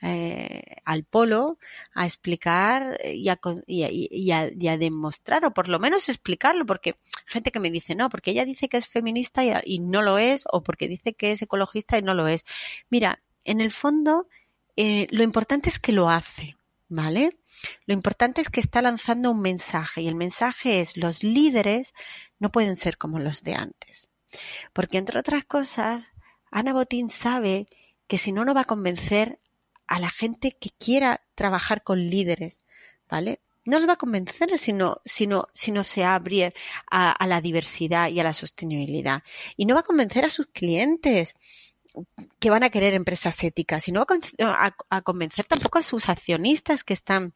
eh, 0.02 0.76
al 0.84 1.04
polo 1.04 1.58
a 1.92 2.06
explicar 2.06 2.98
y 3.04 3.28
a, 3.28 4.76
demostrar, 4.78 5.44
o 5.44 5.52
por 5.52 5.68
lo 5.68 5.78
menos 5.78 6.08
explicarlo, 6.08 6.66
porque 6.66 6.96
gente 7.26 7.50
que 7.50 7.60
me 7.60 7.70
dice, 7.70 7.94
no, 7.94 8.08
porque 8.08 8.30
ella 8.30 8.44
dice 8.44 8.68
que 8.68 8.76
es 8.76 8.88
feminista 8.88 9.42
y 9.64 9.78
no 9.80 10.02
lo 10.02 10.18
es, 10.18 10.44
o 10.50 10.62
porque 10.62 10.88
dice 10.88 11.14
que 11.14 11.32
es 11.32 11.42
ecologista 11.42 11.98
y 11.98 12.02
no 12.02 12.14
lo 12.14 12.28
es. 12.28 12.44
Mira, 12.90 13.22
en 13.44 13.60
el 13.60 13.72
fondo 13.72 14.28
eh, 14.80 15.08
lo 15.10 15.24
importante 15.24 15.68
es 15.68 15.80
que 15.80 15.90
lo 15.90 16.08
hace, 16.08 16.56
¿vale? 16.88 17.36
Lo 17.86 17.94
importante 17.94 18.40
es 18.40 18.48
que 18.48 18.60
está 18.60 18.80
lanzando 18.80 19.32
un 19.32 19.40
mensaje 19.40 20.02
y 20.02 20.06
el 20.06 20.14
mensaje 20.14 20.80
es 20.80 20.96
los 20.96 21.24
líderes 21.24 21.94
no 22.38 22.52
pueden 22.52 22.76
ser 22.76 22.96
como 22.96 23.18
los 23.18 23.42
de 23.42 23.56
antes. 23.56 24.06
Porque 24.72 24.98
entre 24.98 25.18
otras 25.18 25.44
cosas, 25.44 26.12
Ana 26.52 26.72
Botín 26.72 27.08
sabe 27.10 27.66
que 28.06 28.18
si 28.18 28.30
no, 28.30 28.44
no 28.44 28.54
va 28.54 28.60
a 28.60 28.66
convencer 28.66 29.40
a 29.88 29.98
la 29.98 30.10
gente 30.10 30.56
que 30.58 30.70
quiera 30.70 31.22
trabajar 31.34 31.82
con 31.82 31.98
líderes, 31.98 32.62
¿vale? 33.08 33.40
No 33.64 33.78
los 33.78 33.88
va 33.88 33.94
a 33.94 33.96
convencer 33.96 34.56
si 34.56 34.72
no, 34.72 35.00
si 35.04 35.26
no, 35.26 35.48
si 35.52 35.72
no 35.72 35.84
se 35.84 36.04
abre 36.04 36.54
a, 36.90 37.10
a 37.10 37.26
la 37.26 37.40
diversidad 37.40 38.08
y 38.08 38.20
a 38.20 38.24
la 38.24 38.32
sostenibilidad. 38.32 39.22
Y 39.56 39.66
no 39.66 39.74
va 39.74 39.80
a 39.80 39.84
convencer 39.84 40.24
a 40.24 40.30
sus 40.30 40.46
clientes 40.46 41.34
que 42.38 42.50
van 42.50 42.62
a 42.62 42.70
querer 42.70 42.94
empresas 42.94 43.42
éticas 43.44 43.88
y 43.88 43.92
no 43.92 44.06
a, 44.40 45.02
convencer 45.02 45.44
tampoco 45.46 45.78
a 45.78 45.82
sus 45.82 46.08
accionistas 46.08 46.84
que 46.84 46.92
están 46.92 47.34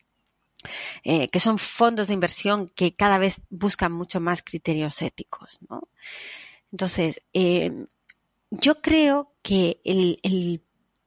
eh, 1.03 1.29
que 1.29 1.41
son 1.41 1.59
fondos 1.59 2.09
de 2.09 2.15
inversión 2.15 2.69
que 2.69 2.95
cada 2.95 3.19
vez 3.19 3.43
buscan 3.51 3.93
mucho 3.93 4.21
más 4.21 4.43
criterios 4.43 5.03
éticos, 5.03 5.59
¿no? 5.69 5.89
Entonces, 6.71 7.25
eh, 7.33 7.87
yo 8.51 8.81
creo 8.81 9.33
que 9.43 9.81
el, 9.85 10.63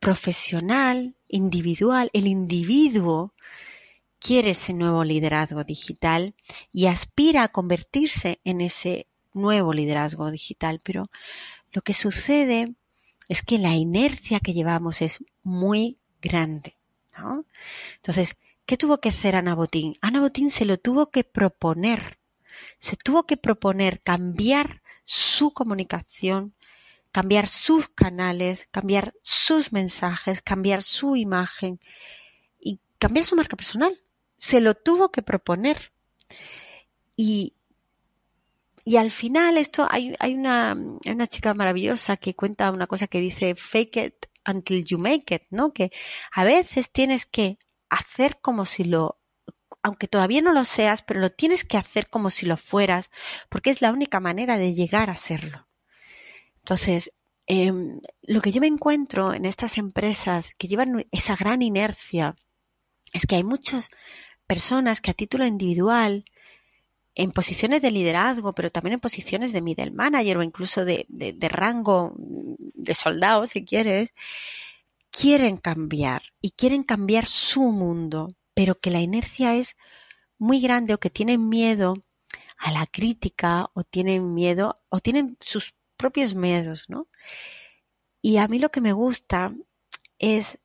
profesional 0.06 1.16
individual, 1.28 2.12
el 2.14 2.28
individuo, 2.28 3.34
quiere 4.20 4.52
ese 4.52 4.72
nuevo 4.72 5.04
liderazgo 5.04 5.64
digital 5.64 6.36
y 6.72 6.86
aspira 6.86 7.42
a 7.42 7.48
convertirse 7.48 8.40
en 8.44 8.62
ese 8.62 9.08
nuevo 9.34 9.74
liderazgo 9.74 10.30
digital, 10.30 10.80
pero 10.84 11.10
lo 11.72 11.82
que 11.82 11.94
sucede 11.94 12.76
es 13.30 13.42
que 13.42 13.58
la 13.58 13.74
inercia 13.74 14.40
que 14.40 14.54
llevamos 14.54 15.02
es 15.02 15.24
muy 15.42 15.98
grande. 16.22 16.78
¿no? 17.18 17.44
Entonces, 17.96 18.36
¿qué 18.68 18.78
tuvo 18.78 19.00
que 19.00 19.10
hacer 19.10 19.36
Ana 19.36 19.56
Botín? 19.56 19.96
Ana 20.02 20.22
Botín 20.22 20.52
se 20.52 20.66
lo 20.66 20.78
tuvo 20.78 21.10
que 21.10 21.24
proponer. 21.24 22.20
Se 22.78 22.96
tuvo 22.96 23.26
que 23.26 23.38
proponer 23.38 24.02
cambiar 24.02 24.84
su 25.04 25.52
comunicación, 25.52 26.54
cambiar 27.16 27.48
sus 27.48 27.88
canales, 27.88 28.68
cambiar 28.72 29.14
sus 29.22 29.72
mensajes, 29.72 30.42
cambiar 30.42 30.84
su 30.84 31.16
imagen 31.16 31.80
y 32.60 32.82
cambiar 33.00 33.24
su 33.24 33.38
marca 33.38 33.56
personal. 33.56 34.04
Se 34.36 34.60
lo 34.60 34.74
tuvo 34.74 35.14
que 35.14 35.22
proponer. 35.22 35.94
Y 37.16 37.54
y 38.84 38.98
al 38.98 39.12
final, 39.12 39.58
esto 39.58 39.88
hay, 39.90 40.14
hay, 40.20 40.34
una, 40.34 40.76
una 41.06 41.28
chica 41.28 41.54
maravillosa 41.54 42.18
que 42.18 42.36
cuenta 42.36 42.70
una 42.70 42.86
cosa 42.86 43.08
que 43.08 43.22
dice 43.22 43.56
fake 43.56 43.96
it 43.96 44.26
until 44.46 44.84
you 44.84 44.98
make 44.98 45.34
it, 45.34 45.44
¿no? 45.52 45.72
Que 45.72 45.92
a 46.34 46.44
veces 46.44 46.92
tienes 46.92 47.26
que 47.26 47.58
hacer 47.90 48.42
como 48.42 48.66
si 48.66 48.84
lo, 48.84 49.22
aunque 49.82 50.10
todavía 50.10 50.42
no 50.42 50.52
lo 50.52 50.66
seas, 50.66 51.02
pero 51.02 51.22
lo 51.22 51.30
tienes 51.30 51.64
que 51.64 51.78
hacer 51.78 52.10
como 52.10 52.30
si 52.30 52.46
lo 52.46 52.58
fueras, 52.58 53.10
porque 53.48 53.70
es 53.70 53.82
la 53.82 53.94
única 53.94 54.20
manera 54.20 54.58
de 54.58 54.74
llegar 54.74 55.10
a 55.10 55.16
serlo. 55.16 55.66
Entonces, 56.66 57.12
em, 57.46 58.02
lo 58.24 58.42
que 58.42 58.52
yo 58.52 58.60
me 58.60 58.66
encuentro 58.66 59.36
en 59.36 59.46
estas 59.46 59.78
empresas 59.78 60.56
que 60.58 60.68
llevan 60.68 61.06
esa 61.12 61.36
gran 61.36 61.62
inercia 61.62 62.36
es 63.14 63.28
que 63.28 63.36
hay 63.36 63.44
muchas 63.44 63.92
personas 64.48 65.00
que 65.00 65.12
a 65.12 65.14
título 65.14 65.46
individual 65.46 66.26
en 67.14 67.32
posiciones 67.32 67.84
de 67.84 67.92
liderazgo, 67.92 68.56
pero 68.56 68.72
también 68.72 68.96
en 68.96 69.00
posiciones 69.00 69.54
de 69.54 69.62
middle 69.62 69.92
manager 69.92 70.40
o 70.40 70.44
incluso 70.44 70.86
de, 70.86 71.06
de, 71.08 71.50
rango 71.50 72.16
de 72.18 72.96
soldado, 72.96 73.46
si 73.46 73.64
quieres, 73.64 74.16
quieren 75.12 75.58
cambiar 75.58 76.24
y 76.42 76.50
quieren 76.50 76.82
cambiar 76.82 77.28
su 77.28 77.62
mundo, 77.62 78.34
pero 78.56 78.80
que 78.80 78.90
la 78.90 79.02
inercia 79.02 79.56
es 79.56 79.78
muy 80.40 80.62
grande 80.62 80.96
o 80.96 81.00
que 81.00 81.12
tienen 81.12 81.48
miedo 81.48 82.04
a 82.58 82.72
la 82.72 82.88
crítica 82.88 83.70
o 83.76 83.84
tienen 83.84 84.34
miedo 84.34 84.82
o 84.90 85.00
tienen 85.00 85.38
sus 85.42 85.76
propios 85.96 86.36
miedos, 86.36 86.90
¿no? 86.90 87.08
Y 88.22 88.38
a 88.38 88.48
mí 88.48 88.60
lo 88.60 88.72
que 88.72 88.82
me 88.82 88.94
gusta 88.94 89.54
es 90.20 90.60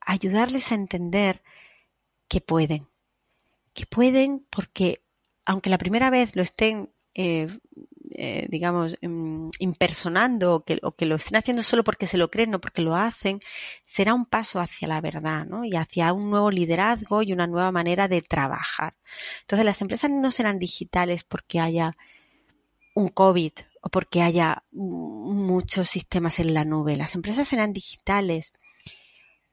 ayudarles 0.00 0.70
a 0.72 0.76
entender 0.76 1.42
que 2.28 2.40
pueden, 2.40 2.88
que 3.74 3.86
pueden 3.86 4.46
porque 4.50 5.02
aunque 5.44 5.70
la 5.70 5.78
primera 5.78 6.10
vez 6.10 6.34
lo 6.34 6.42
estén, 6.42 6.90
eh, 7.14 7.48
eh, 8.10 8.46
digamos, 8.50 8.96
em, 9.00 9.50
impersonando 9.58 10.56
o 10.56 10.64
que, 10.64 10.78
o 10.82 10.92
que, 10.92 11.06
lo 11.06 11.16
estén 11.16 11.36
haciendo 11.36 11.62
solo 11.62 11.84
porque 11.84 12.06
se 12.06 12.18
lo 12.18 12.30
creen, 12.30 12.50
no 12.50 12.60
porque 12.60 12.82
lo 12.82 12.96
hacen, 12.96 13.40
será 13.84 14.12
un 14.14 14.26
paso 14.26 14.60
hacia 14.60 14.88
la 14.88 15.00
verdad, 15.00 15.46
¿no? 15.46 15.64
Y 15.64 15.76
hacia 15.76 16.12
un 16.12 16.30
nuevo 16.30 16.50
liderazgo 16.50 17.22
y 17.22 17.32
una 17.32 17.46
nueva 17.46 17.72
manera 17.72 18.08
de 18.08 18.22
trabajar. 18.22 18.96
Entonces, 19.42 19.64
las 19.64 19.80
empresas 19.80 20.10
no 20.10 20.30
serán 20.30 20.58
digitales 20.58 21.24
porque 21.24 21.60
haya 21.60 21.96
un 22.94 23.08
COVID 23.08 23.52
o 23.86 23.88
porque 23.88 24.20
haya 24.20 24.64
muchos 24.72 25.88
sistemas 25.88 26.40
en 26.40 26.54
la 26.54 26.64
nube. 26.64 26.96
Las 26.96 27.14
empresas 27.14 27.46
serán 27.46 27.72
digitales 27.72 28.52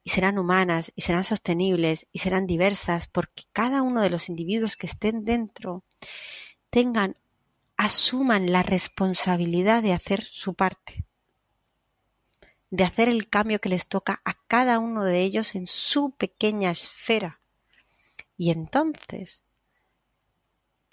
y 0.04 0.10
serán 0.10 0.40
humanas 0.40 0.92
y 0.96 1.02
serán 1.02 1.24
sostenibles 1.24 2.08
y 2.12 2.18
serán 2.18 2.48
diversas 2.48 3.06
porque 3.06 3.44
cada 3.54 3.84
uno 3.84 4.02
de 4.02 4.10
los 4.10 4.30
individuos 4.30 4.76
que 4.76 4.88
estén 4.88 5.24
dentro 5.24 5.84
tengan, 6.72 7.16
asuman 7.78 8.52
la 8.52 8.64
responsabilidad 8.64 9.84
de 9.84 9.94
hacer 9.94 10.24
su 10.24 10.56
parte, 10.56 11.06
de 12.72 12.86
hacer 12.86 13.10
el 13.10 13.30
cambio 13.30 13.62
que 13.62 13.70
les 13.70 13.86
toca 13.86 14.20
a 14.26 14.34
cada 14.48 14.80
uno 14.80 15.04
de 15.04 15.22
ellos 15.22 15.54
en 15.54 15.68
su 15.68 16.10
pequeña 16.10 16.72
esfera. 16.72 17.40
Y 18.36 18.50
entonces, 18.50 19.43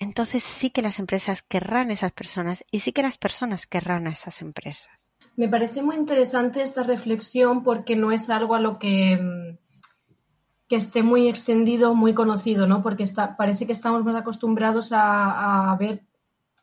entonces 0.00 0.42
sí 0.42 0.70
que 0.70 0.82
las 0.82 0.98
empresas 0.98 1.42
querrán 1.42 1.90
esas 1.90 2.10
personas 2.10 2.64
y 2.70 2.80
sí 2.80 2.92
que 2.92 3.02
las 3.02 3.18
personas 3.18 3.66
querrán 3.66 4.06
a 4.06 4.10
esas 4.10 4.40
empresas. 4.40 4.88
Me 5.36 5.48
parece 5.48 5.82
muy 5.82 5.96
interesante 5.96 6.62
esta 6.62 6.82
reflexión 6.82 7.62
porque 7.62 7.96
no 7.96 8.10
es 8.10 8.28
algo 8.30 8.54
a 8.54 8.60
lo 8.60 8.78
que, 8.78 9.16
mm, 9.16 9.58
que 10.68 10.76
esté 10.76 11.02
muy 11.02 11.28
extendido, 11.28 11.94
muy 11.94 12.14
conocido, 12.14 12.66
¿no? 12.66 12.82
Porque 12.82 13.02
está, 13.02 13.36
parece 13.36 13.66
que 13.66 13.72
estamos 13.72 14.02
más 14.02 14.16
acostumbrados 14.16 14.90
a, 14.92 15.76
ver 15.78 16.02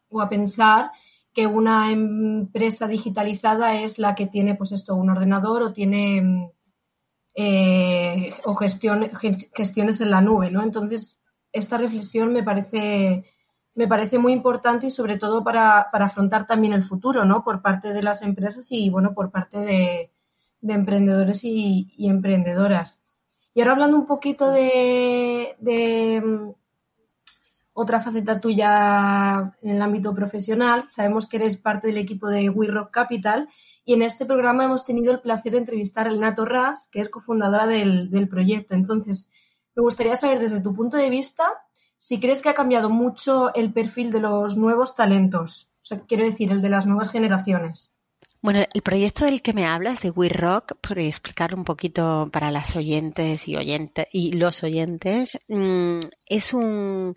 o 0.10 0.20
a 0.22 0.30
pensar 0.30 0.92
que 1.34 1.46
una 1.46 1.92
empresa 1.92 2.88
digitalizada 2.88 3.76
es 3.82 4.00
la 4.00 4.16
que 4.16 4.26
tiene, 4.26 4.56
pues 4.56 4.72
esto, 4.72 4.96
un 4.96 5.10
ordenador 5.12 5.62
o 5.62 5.74
tiene 5.74 6.22
mm, 6.22 6.52
eh, 7.36 8.34
o 8.46 8.56
gestiones 8.56 10.02
en 10.02 10.10
la 10.10 10.22
nube, 10.22 10.50
¿no? 10.50 10.64
Entonces, 10.64 11.24
esta 11.52 11.78
reflexión 11.78 12.34
me 12.34 12.44
parece 12.44 13.26
me 13.78 13.88
parece 13.88 14.18
muy 14.18 14.34
importante 14.34 14.88
y 14.88 14.92
sobre 14.92 15.18
todo 15.18 15.44
para, 15.44 15.82
afrontar 15.82 16.48
también 16.48 16.74
el 16.74 16.82
futuro, 16.82 17.26
¿no? 17.26 17.44
Por 17.44 17.62
parte 17.62 17.94
de 17.94 18.02
las 18.02 18.24
empresas 18.24 18.72
y, 18.72 18.90
bueno, 18.90 19.14
por 19.14 19.30
parte 19.30 19.60
de, 19.60 20.12
emprendedores 20.68 21.44
y, 21.44 21.88
emprendedoras. 22.00 23.04
Y 23.54 23.62
ahora 23.62 23.74
hablando 23.74 23.98
un 23.98 24.08
poquito 24.08 24.50
de, 24.50 25.56
mm, 26.26 26.50
otra 27.74 28.00
faceta 28.00 28.42
tuya 28.42 29.54
en 29.62 29.70
el 29.70 29.82
ámbito 29.84 30.16
profesional, 30.16 30.86
sabemos 30.90 31.28
que 31.28 31.38
eres 31.38 31.56
parte 31.58 31.86
del 31.86 32.00
equipo 32.00 32.30
de 32.30 32.50
We 32.50 32.66
Rock 32.66 32.90
Capital 32.90 33.48
y 33.86 33.94
en 33.94 34.02
este 34.02 34.26
programa 34.26 34.66
hemos 34.66 34.86
tenido 34.86 35.12
el 35.12 35.20
placer 35.20 35.52
de 35.52 35.60
entrevistar 35.60 36.08
a 36.08 36.10
Elena 36.10 36.34
Torras, 36.34 36.90
que 36.92 37.00
es 37.00 37.10
cofundadora 37.10 37.68
del, 37.68 38.10
del 38.10 38.28
proyecto. 38.28 38.74
Entonces, 38.74 39.30
Me 39.78 39.84
gustaría 39.84 40.16
saber 40.16 40.40
desde 40.40 40.60
tu 40.60 40.74
punto 40.74 40.98
de 40.98 41.12
vista 41.12 41.44
si 42.00 42.20
crees 42.20 42.42
que 42.42 42.50
ha 42.50 42.56
cambiado 42.56 42.90
mucho 42.90 43.54
el 43.54 43.72
perfil 43.72 44.12
de 44.12 44.20
los 44.20 44.58
nuevos 44.58 44.96
talentos, 44.96 45.70
o 45.84 45.86
sea, 45.86 46.00
quiero 46.00 46.24
decir, 46.24 46.52
el 46.52 46.64
de 46.64 46.70
las 46.70 46.88
nuevas 46.88 47.12
generaciones. 47.12 47.94
Bueno, 48.42 48.62
el 48.74 48.82
proyecto 48.82 49.26
del 49.26 49.44
que 49.44 49.54
me 49.54 49.68
hablas 49.68 50.02
de 50.02 50.10
We 50.10 50.30
Rock, 50.30 50.74
por 50.82 50.98
explicar 50.98 51.54
un 51.54 51.64
poquito 51.64 52.28
para 52.34 52.50
las 52.50 52.76
oyentes 52.76 53.48
y 53.48 53.56
y 54.12 54.32
los 54.32 54.64
oyentes, 54.64 55.38
mm, 55.48 56.00
es 56.26 56.54
un 56.56 57.14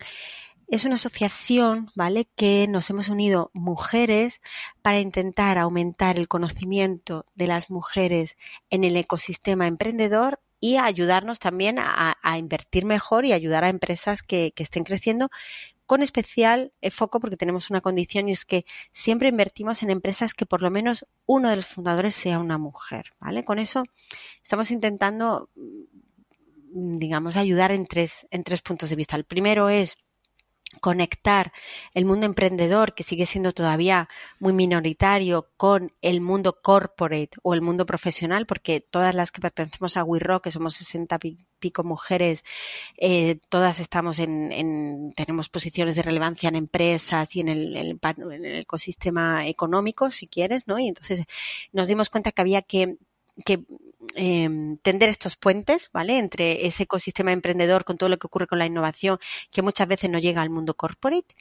es 0.67 0.85
una 0.85 0.95
asociación, 0.95 1.89
¿vale? 1.95 2.27
Que 2.35 2.67
nos 2.69 2.89
hemos 2.91 3.09
unido 3.09 3.49
mujeres 3.53 4.39
para 4.83 4.99
intentar 4.99 5.57
aumentar 5.57 6.19
el 6.19 6.27
conocimiento 6.27 7.25
de 7.33 7.47
las 7.47 7.71
mujeres 7.71 8.37
en 8.69 8.83
el 8.83 8.95
ecosistema 8.97 9.65
emprendedor 9.65 10.39
y 10.61 10.77
ayudarnos 10.77 11.39
también 11.39 11.77
a, 11.79 12.15
invertir 12.37 12.85
mejor 12.85 13.25
y 13.25 13.33
ayudar 13.33 13.65
a 13.65 13.69
empresas 13.69 14.21
que, 14.21 14.53
estén 14.55 14.83
creciendo 14.83 15.29
con 15.87 16.03
especial 16.03 16.71
foco 16.91 17.19
porque 17.19 17.35
tenemos 17.35 17.69
una 17.69 17.81
condición 17.81 18.29
y 18.29 18.31
es 18.31 18.45
que 18.45 18.65
siempre 18.91 19.27
invertimos 19.27 19.83
en 19.83 19.89
empresas 19.89 20.33
que 20.33 20.45
por 20.45 20.61
lo 20.61 20.69
menos 20.69 21.05
uno 21.25 21.49
de 21.49 21.57
los 21.57 21.65
fundadores 21.65 22.15
sea 22.15 22.39
una 22.39 22.57
mujer, 22.57 23.07
¿vale? 23.19 23.43
Con 23.43 23.59
eso 23.59 23.83
estamos 24.41 24.71
intentando, 24.71 25.49
mm, 25.55 26.97
digamos, 26.97 27.35
ayudar 27.35 27.71
en 27.71 27.85
tres, 27.87 28.27
en 28.29 28.43
tres 28.43 28.61
puntos 28.61 28.89
de 28.91 28.95
vista. 28.95 29.17
El 29.17 29.25
primero 29.25 29.67
es 29.67 29.97
conectar 30.79 31.51
el 31.93 32.05
mundo 32.05 32.25
emprendedor, 32.25 32.93
que 32.93 33.03
sigue 33.03 33.25
siendo 33.25 33.51
todavía 33.51 34.09
muy 34.39 34.53
minoritario, 34.53 35.49
con 35.57 35.93
el 36.01 36.21
mundo 36.21 36.61
corporate 36.61 37.31
o 37.43 37.53
el 37.53 37.61
mundo 37.61 37.85
profesional, 37.85 38.45
porque 38.45 38.79
todas 38.79 39.15
las 39.15 39.31
que 39.31 39.41
pertenecemos 39.41 39.97
a 39.97 40.03
WeRock, 40.03 40.43
que 40.43 40.51
somos 40.51 40.75
60 40.75 41.19
pico 41.59 41.83
mujeres, 41.83 42.43
eh, 42.97 43.39
todas 43.49 43.79
estamos 43.79 44.19
en, 44.19 45.13
tenemos 45.15 45.49
posiciones 45.49 45.95
de 45.95 46.03
relevancia 46.03 46.49
en 46.49 46.55
empresas 46.55 47.35
y 47.35 47.41
en 47.41 47.49
el, 47.49 47.75
en 47.75 48.45
ecosistema 48.45 49.47
económico, 49.47 50.09
si 50.09 50.27
quieres, 50.27 50.67
¿no? 50.67 50.79
Y 50.79 50.87
entonces 50.87 51.25
nos 51.73 51.87
dimos 51.87 52.09
cuenta 52.09 52.31
que 52.31 52.41
había 52.41 52.61
que 52.61 52.97
eh, 54.15 54.49
tender 54.81 55.09
estos 55.09 55.35
puentes, 55.35 55.89
¿vale? 55.93 56.17
Entre 56.17 56.65
ese 56.65 56.83
ecosistema 56.83 57.31
emprendedor 57.31 57.83
con 57.83 57.97
todo 57.97 58.09
lo 58.09 58.17
que 58.17 58.27
ocurre 58.27 58.47
con 58.47 58.59
la 58.59 58.65
innovación 58.65 59.19
que 59.51 59.61
muchas 59.61 59.87
veces 59.87 60.09
no 60.09 60.19
llega 60.19 60.41
al 60.41 60.49
mundo 60.49 60.73
corporate. 60.75 61.35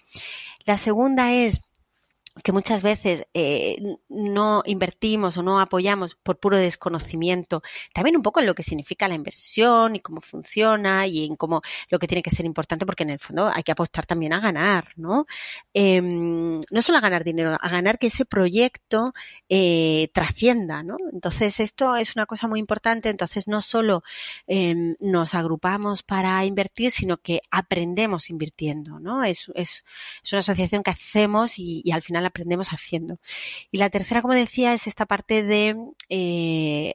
La 0.64 0.76
segunda 0.76 1.32
es 1.32 1.62
que 2.42 2.52
muchas 2.52 2.82
veces 2.82 3.26
eh, 3.34 3.76
no 4.08 4.62
invertimos 4.66 5.36
o 5.36 5.42
no 5.42 5.60
apoyamos 5.60 6.14
por 6.14 6.38
puro 6.38 6.56
desconocimiento, 6.56 7.62
también 7.92 8.16
un 8.16 8.22
poco 8.22 8.40
en 8.40 8.46
lo 8.46 8.54
que 8.54 8.62
significa 8.62 9.08
la 9.08 9.14
inversión 9.14 9.96
y 9.96 10.00
cómo 10.00 10.20
funciona 10.20 11.06
y 11.06 11.24
en 11.24 11.36
cómo 11.36 11.62
lo 11.88 11.98
que 11.98 12.06
tiene 12.06 12.22
que 12.22 12.30
ser 12.30 12.46
importante, 12.46 12.86
porque 12.86 13.02
en 13.02 13.10
el 13.10 13.18
fondo 13.18 13.50
hay 13.52 13.62
que 13.62 13.72
apostar 13.72 14.06
también 14.06 14.32
a 14.32 14.40
ganar, 14.40 14.88
¿no? 14.96 15.26
Em, 15.74 16.60
no 16.70 16.82
solo 16.82 16.98
a 16.98 17.00
ganar 17.00 17.24
dinero, 17.24 17.56
a 17.60 17.68
ganar 17.68 17.98
que 17.98 18.08
ese 18.08 18.24
proyecto 18.24 19.12
eh, 19.48 20.08
trascienda, 20.12 20.82
¿no? 20.82 20.96
Entonces 21.12 21.60
esto 21.60 21.96
es 21.96 22.16
una 22.16 22.26
cosa 22.26 22.48
muy 22.48 22.60
importante, 22.60 23.08
entonces 23.08 23.48
no 23.48 23.60
solo 23.60 24.02
em, 24.46 24.96
nos 25.00 25.34
agrupamos 25.34 26.02
para 26.02 26.44
invertir, 26.44 26.90
sino 26.90 27.18
que 27.18 27.42
aprendemos 27.50 28.30
invirtiendo, 28.30 29.00
¿no? 29.00 29.24
Es, 29.24 29.50
es, 29.54 29.84
es 30.22 30.32
una 30.32 30.40
asociación 30.40 30.82
que 30.82 30.90
hacemos 30.90 31.58
y, 31.58 31.82
y 31.84 31.92
al 31.92 32.02
final 32.02 32.26
aprendemos 32.30 32.68
haciendo. 32.68 33.18
Y 33.70 33.78
la 33.78 33.90
tercera, 33.90 34.22
como 34.22 34.34
decía, 34.34 34.72
es 34.74 34.86
esta 34.86 35.06
parte 35.06 35.42
de 35.42 35.76
eh, 36.08 36.94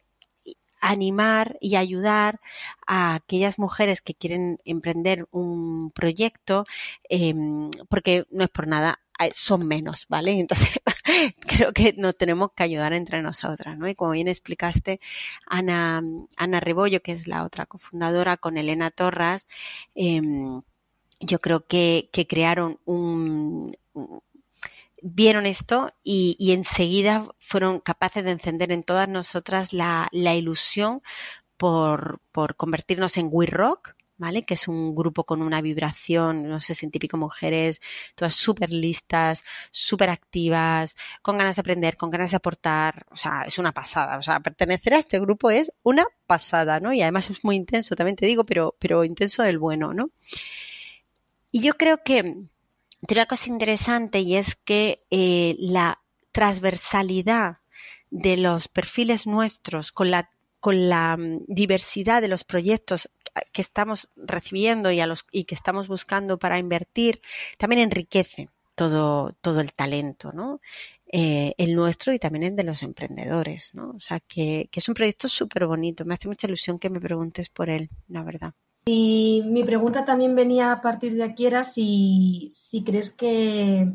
animar 0.85 1.57
y 1.61 1.75
ayudar 1.77 2.39
a 2.85 3.15
aquellas 3.15 3.57
mujeres 3.57 4.01
que 4.01 4.13
quieren 4.13 4.59
emprender 4.65 5.27
un 5.31 5.91
proyecto, 5.91 6.65
em, 7.09 7.71
porque 7.89 8.25
no 8.31 8.43
es 8.43 8.49
por 8.49 8.67
nada, 8.67 8.99
son 9.33 9.65
menos, 9.67 10.05
¿vale? 10.09 10.33
Entonces, 10.39 10.79
creo 11.47 11.73
que 11.73 11.93
nos 11.97 12.15
tenemos 12.17 12.51
que 12.55 12.63
ayudar 12.63 12.93
entre 12.93 13.21
nosotras, 13.21 13.77
¿no? 13.77 13.87
Y 13.87 13.95
como 13.95 14.11
bien 14.11 14.27
explicaste, 14.27 14.99
Ana, 15.47 16.03
Ana 16.37 16.59
Rebollo, 16.59 17.01
que 17.01 17.13
es 17.13 17.27
la 17.27 17.43
otra 17.45 17.65
cofundadora, 17.65 18.37
con 18.37 18.57
Elena 18.57 18.91
Torras, 18.91 19.47
em, 19.95 20.61
yo 21.19 21.39
creo 21.39 21.65
que, 21.65 22.09
que 22.11 22.27
crearon 22.27 22.79
un, 22.85 23.75
vieron 25.07 25.45
esto 25.45 25.93
y, 26.03 26.51
enseguida 26.51 27.27
fueron 27.37 27.79
capaces 27.79 28.23
de 28.23 28.31
encender 28.31 28.71
en 28.71 28.81
todas 28.81 29.07
nosotras 29.07 29.71
la, 29.71 30.09
ilusión 30.11 31.03
por, 31.57 32.21
convertirnos 32.57 33.17
en 33.17 33.29
We 33.31 33.45
Rock, 33.45 33.95
¿vale? 34.17 34.41
Que 34.43 34.55
es 34.55 34.67
un 34.67 34.95
grupo 34.95 35.23
con 35.23 35.43
una 35.43 35.61
vibración, 35.61 36.49
no 36.49 36.59
sé, 36.59 36.73
sin 36.73 36.89
típico 36.89 37.17
mujeres, 37.17 37.81
todas 38.15 38.33
súper 38.33 38.71
listas, 38.71 39.43
súper 39.69 40.09
activas, 40.09 40.95
con 41.21 41.37
ganas 41.37 41.57
de 41.57 41.59
aprender, 41.59 41.97
con 41.97 42.09
ganas 42.09 42.31
de 42.31 42.37
aportar, 42.37 43.05
o 43.11 43.15
sea, 43.15 43.43
es 43.43 43.59
una 43.59 43.73
pasada, 43.73 44.17
o 44.17 44.23
sea, 44.23 44.39
pertenecer 44.39 44.95
a 44.95 44.97
este 44.97 45.19
grupo 45.19 45.51
es 45.51 45.71
una 45.83 46.07
pasada, 46.25 46.79
¿no? 46.79 46.91
Y 46.93 47.03
además 47.03 47.29
es 47.29 47.43
muy 47.43 47.57
intenso, 47.57 47.95
también 47.95 48.15
te 48.15 48.25
digo, 48.25 48.43
pero, 48.43 48.75
pero 48.79 49.03
intenso 49.03 49.43
del 49.43 49.59
bueno, 49.59 49.93
¿no? 49.93 50.09
Y 51.51 51.61
yo 51.61 51.73
creo 51.75 51.99
que 52.03 52.47
tiene 53.07 53.21
una 53.21 53.27
cosa 53.27 53.49
interesante 53.49 54.19
y 54.19 54.35
es 54.35 54.55
que 54.55 55.03
eh, 55.11 55.55
la 55.59 56.01
transversalidad 56.31 57.57
de 58.11 58.37
los 58.37 58.67
perfiles 58.67 59.27
nuestros 59.27 59.91
con 59.91 60.11
la 60.11 60.29
con 60.59 60.89
la 60.89 61.15
mm, 61.15 61.43
diversidad 61.47 62.23
de 62.23 62.27
los 62.27 62.43
proyectos 62.43 63.11
que 63.51 63.61
estamos 63.61 64.09
recibiendo 64.15 64.91
y, 64.91 64.99
a 64.99 65.05
los, 65.05 65.27
y 65.31 65.43
que 65.43 65.53
estamos 65.53 65.87
buscando 65.87 66.39
para 66.39 66.57
invertir, 66.57 67.21
también 67.57 67.81
enriquece 67.81 68.49
todo, 68.73 69.33
todo 69.41 69.61
el 69.61 69.73
talento, 69.73 70.31
¿no? 70.31 70.61
Eh, 71.11 71.53
el 71.59 71.75
nuestro 71.75 72.13
y 72.13 72.19
también 72.19 72.43
el 72.43 72.55
de 72.55 72.63
los 72.63 72.81
emprendedores, 72.81 73.71
¿no? 73.73 73.91
O 73.91 73.99
sea, 73.99 74.19
que, 74.21 74.67
que 74.71 74.79
es 74.79 74.89
un 74.89 74.95
proyecto 74.95 75.29
súper 75.29 75.67
bonito. 75.67 76.03
Me 76.03 76.15
hace 76.15 76.27
mucha 76.27 76.47
ilusión 76.47 76.79
que 76.79 76.89
me 76.89 76.99
preguntes 76.99 77.49
por 77.49 77.69
él, 77.69 77.89
la 78.07 78.23
verdad. 78.23 78.53
Y 78.87 79.41
mi 79.45 79.63
pregunta 79.63 80.05
también 80.05 80.35
venía 80.35 80.71
a 80.71 80.81
partir 80.81 81.15
de 81.15 81.23
aquí 81.23 81.47
era 81.47 81.63
si, 81.63 82.51
crees 82.85 83.09
que 83.11 83.91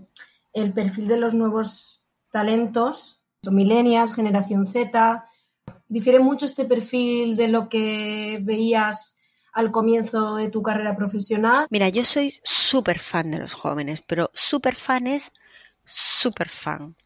el 0.52 0.72
perfil 0.72 1.06
de 1.06 1.16
los 1.16 1.32
nuevos 1.32 2.02
talentos, 2.32 3.22
millennials, 3.48 4.14
generación 4.14 4.66
Z, 4.66 5.24
difiere 5.86 6.18
mucho 6.18 6.44
este 6.44 6.64
perfil 6.64 7.36
de 7.36 7.46
lo 7.46 7.68
que 7.68 8.40
veías 8.42 9.16
al 9.52 9.70
comienzo 9.70 10.34
de 10.34 10.48
tu 10.48 10.60
carrera 10.60 10.96
profesional. 10.96 11.68
Mira, 11.70 11.88
yo 11.88 12.04
soy 12.04 12.34
súper 12.42 12.98
fan 12.98 13.30
de 13.30 13.38
los 13.38 13.54
jóvenes, 13.54 14.02
pero 14.04 14.30
súper 14.34 14.74
fan 14.74 15.06
es 15.06 15.32
súper 15.84 16.48
fan. 16.48 16.96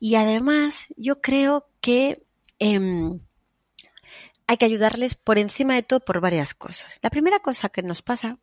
Y 0.00 0.14
además 0.14 0.86
yo 0.96 1.20
creo 1.20 1.66
que 1.82 2.22
em, 2.58 3.20
hay 4.46 4.56
que 4.56 4.66
ayudarles 4.66 5.14
por 5.14 5.38
encima 5.38 5.74
de 5.74 5.82
todo 5.82 6.00
por 6.00 6.20
varias 6.20 6.54
cosas. 6.54 6.98
La 7.02 7.10
primera 7.10 7.40
cosa 7.40 7.68
que 7.68 7.82
nos 7.82 8.02
pasa 8.02 8.38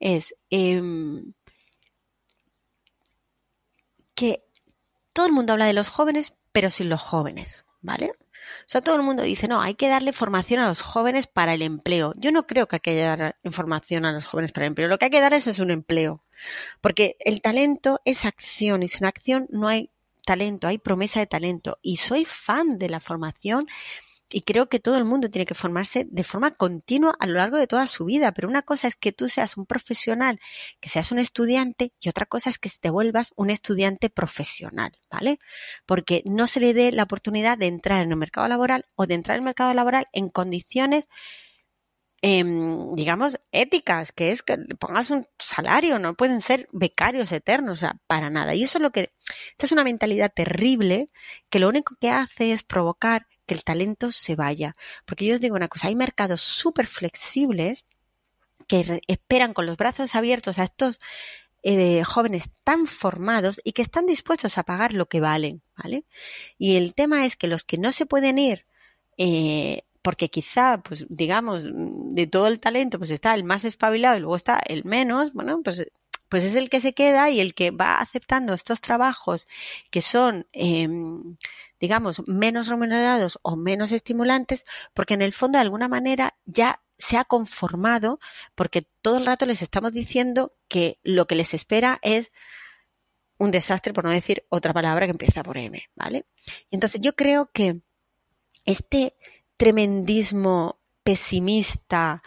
es 0.00 0.34
em, 0.50 1.32
que 4.14 4.44
todo 5.12 5.26
el 5.26 5.32
mundo 5.32 5.52
habla 5.52 5.66
de 5.66 5.72
los 5.72 5.90
jóvenes, 5.90 6.34
pero 6.52 6.70
sin 6.70 6.88
los 6.88 7.00
jóvenes, 7.00 7.64
¿vale? 7.80 8.12
O 8.60 8.66
sea, 8.66 8.80
todo 8.80 8.96
el 8.96 9.02
mundo 9.02 9.22
dice, 9.22 9.48
no, 9.48 9.60
hay 9.60 9.74
que 9.74 9.88
darle 9.88 10.12
formación 10.12 10.60
a 10.60 10.68
los 10.68 10.82
jóvenes 10.82 11.26
para 11.26 11.54
el 11.54 11.62
empleo. 11.62 12.12
Yo 12.16 12.32
no 12.32 12.46
creo 12.46 12.66
que 12.66 12.76
hay 12.76 12.80
que 12.80 13.00
dar 13.00 13.36
información 13.42 14.04
a 14.04 14.12
los 14.12 14.26
jóvenes 14.26 14.52
para 14.52 14.66
el 14.66 14.70
empleo. 14.70 14.88
Lo 14.88 14.98
que 14.98 15.06
hay 15.06 15.10
que 15.10 15.20
dar 15.20 15.34
es 15.34 15.58
un 15.58 15.70
empleo. 15.70 16.22
Porque 16.80 17.16
el 17.20 17.40
talento 17.40 18.00
es 18.04 18.24
acción 18.24 18.82
y 18.82 18.88
sin 18.88 19.06
acción 19.06 19.46
no 19.50 19.68
hay 19.68 19.90
talento, 20.24 20.66
hay 20.66 20.78
promesa 20.78 21.20
de 21.20 21.26
talento. 21.26 21.78
Y 21.82 21.96
soy 21.96 22.24
fan 22.24 22.78
de 22.78 22.88
la 22.88 23.00
formación 23.00 23.66
y 24.30 24.42
creo 24.42 24.68
que 24.68 24.80
todo 24.80 24.96
el 24.96 25.04
mundo 25.04 25.30
tiene 25.30 25.46
que 25.46 25.54
formarse 25.54 26.06
de 26.10 26.24
forma 26.24 26.52
continua 26.52 27.16
a 27.20 27.26
lo 27.26 27.34
largo 27.34 27.56
de 27.58 27.66
toda 27.66 27.86
su 27.86 28.04
vida. 28.04 28.32
Pero 28.32 28.48
una 28.48 28.62
cosa 28.62 28.88
es 28.88 28.96
que 28.96 29.12
tú 29.12 29.28
seas 29.28 29.56
un 29.56 29.66
profesional, 29.66 30.40
que 30.80 30.88
seas 30.88 31.12
un 31.12 31.18
estudiante, 31.18 31.92
y 32.00 32.08
otra 32.08 32.26
cosa 32.26 32.50
es 32.50 32.58
que 32.58 32.70
te 32.80 32.90
vuelvas 32.90 33.32
un 33.36 33.50
estudiante 33.50 34.10
profesional, 34.10 34.92
¿vale? 35.10 35.38
Porque 35.86 36.22
no 36.24 36.46
se 36.46 36.60
le 36.60 36.74
dé 36.74 36.92
la 36.92 37.04
oportunidad 37.04 37.58
de 37.58 37.66
entrar 37.66 38.02
en 38.02 38.10
el 38.10 38.16
mercado 38.16 38.48
laboral 38.48 38.86
o 38.96 39.06
de 39.06 39.14
entrar 39.14 39.36
en 39.36 39.42
el 39.42 39.46
mercado 39.46 39.74
laboral 39.74 40.06
en 40.12 40.28
condiciones 40.30 41.08
em, 42.22 42.94
digamos, 42.94 43.38
éticas, 43.52 44.10
que 44.12 44.30
es 44.30 44.42
que 44.42 44.56
le 44.56 44.74
pongas 44.76 45.10
un 45.10 45.26
salario, 45.38 45.98
no 45.98 46.14
pueden 46.14 46.40
ser 46.40 46.68
becarios 46.72 47.30
eternos, 47.32 47.78
o 47.78 47.80
sea, 47.80 48.00
para 48.06 48.30
nada. 48.30 48.54
Y 48.54 48.62
eso 48.62 48.78
es 48.78 48.82
lo 48.82 48.92
que, 48.92 49.12
esta 49.50 49.66
es 49.66 49.72
una 49.72 49.84
mentalidad 49.84 50.32
terrible 50.34 51.10
que 51.50 51.58
lo 51.58 51.68
único 51.68 51.96
que 52.00 52.10
hace 52.10 52.52
es 52.52 52.62
provocar 52.62 53.26
que 53.46 53.54
el 53.54 53.64
talento 53.64 54.12
se 54.12 54.36
vaya. 54.36 54.74
Porque 55.04 55.26
yo 55.26 55.34
os 55.34 55.40
digo 55.40 55.56
una 55.56 55.68
cosa, 55.68 55.88
hay 55.88 55.96
mercados 55.96 56.40
súper 56.40 56.86
flexibles 56.86 57.84
que 58.66 59.00
esperan 59.06 59.52
con 59.54 59.66
los 59.66 59.76
brazos 59.76 60.14
abiertos 60.14 60.58
a 60.58 60.64
estos 60.64 61.00
eh, 61.62 62.02
jóvenes 62.04 62.50
tan 62.64 62.86
formados 62.86 63.60
y 63.64 63.72
que 63.72 63.82
están 63.82 64.06
dispuestos 64.06 64.58
a 64.58 64.62
pagar 64.64 64.92
lo 64.92 65.06
que 65.06 65.20
valen, 65.20 65.62
¿vale? 65.76 66.04
Y 66.58 66.76
el 66.76 66.94
tema 66.94 67.24
es 67.26 67.36
que 67.36 67.48
los 67.48 67.64
que 67.64 67.78
no 67.78 67.92
se 67.92 68.06
pueden 68.06 68.38
ir 68.38 68.66
eh, 69.16 69.82
porque 70.02 70.28
quizá, 70.28 70.82
pues 70.82 71.06
digamos, 71.08 71.64
de 71.66 72.26
todo 72.26 72.46
el 72.48 72.60
talento, 72.60 72.98
pues 72.98 73.10
está 73.10 73.34
el 73.34 73.42
más 73.42 73.64
espabilado 73.64 74.18
y 74.18 74.20
luego 74.20 74.36
está 74.36 74.60
el 74.66 74.84
menos, 74.84 75.32
bueno, 75.32 75.62
pues 75.64 75.86
pues 76.28 76.44
es 76.44 76.54
el 76.54 76.70
que 76.70 76.80
se 76.80 76.94
queda 76.94 77.30
y 77.30 77.40
el 77.40 77.54
que 77.54 77.70
va 77.70 77.98
aceptando 77.98 78.54
estos 78.54 78.80
trabajos 78.80 79.46
que 79.90 80.00
son, 80.00 80.46
em, 80.52 81.36
digamos, 81.80 82.26
menos 82.26 82.68
remunerados 82.68 83.38
o 83.42 83.56
menos 83.56 83.92
estimulantes, 83.92 84.66
porque 84.94 85.14
en 85.14 85.22
el 85.22 85.32
fondo 85.32 85.58
de 85.58 85.62
alguna 85.62 85.88
manera 85.88 86.36
ya 86.44 86.80
se 86.98 87.16
ha 87.16 87.24
conformado, 87.24 88.18
porque 88.54 88.82
todo 89.02 89.18
el 89.18 89.26
rato 89.26 89.46
les 89.46 89.62
estamos 89.62 89.92
diciendo 89.92 90.54
que 90.68 90.98
lo 91.02 91.26
que 91.26 91.34
les 91.34 91.54
espera 91.54 91.98
es 92.02 92.32
un 93.38 93.50
desastre, 93.50 93.92
por 93.92 94.04
no 94.04 94.10
decir 94.10 94.46
otra 94.48 94.72
palabra 94.72 95.06
que 95.06 95.12
empieza 95.12 95.42
por 95.42 95.58
M, 95.58 95.82
¿vale? 95.94 96.24
Entonces 96.70 97.00
yo 97.00 97.14
creo 97.14 97.50
que 97.52 97.80
este 98.64 99.16
tremendismo 99.56 100.80
pesimista, 101.02 102.22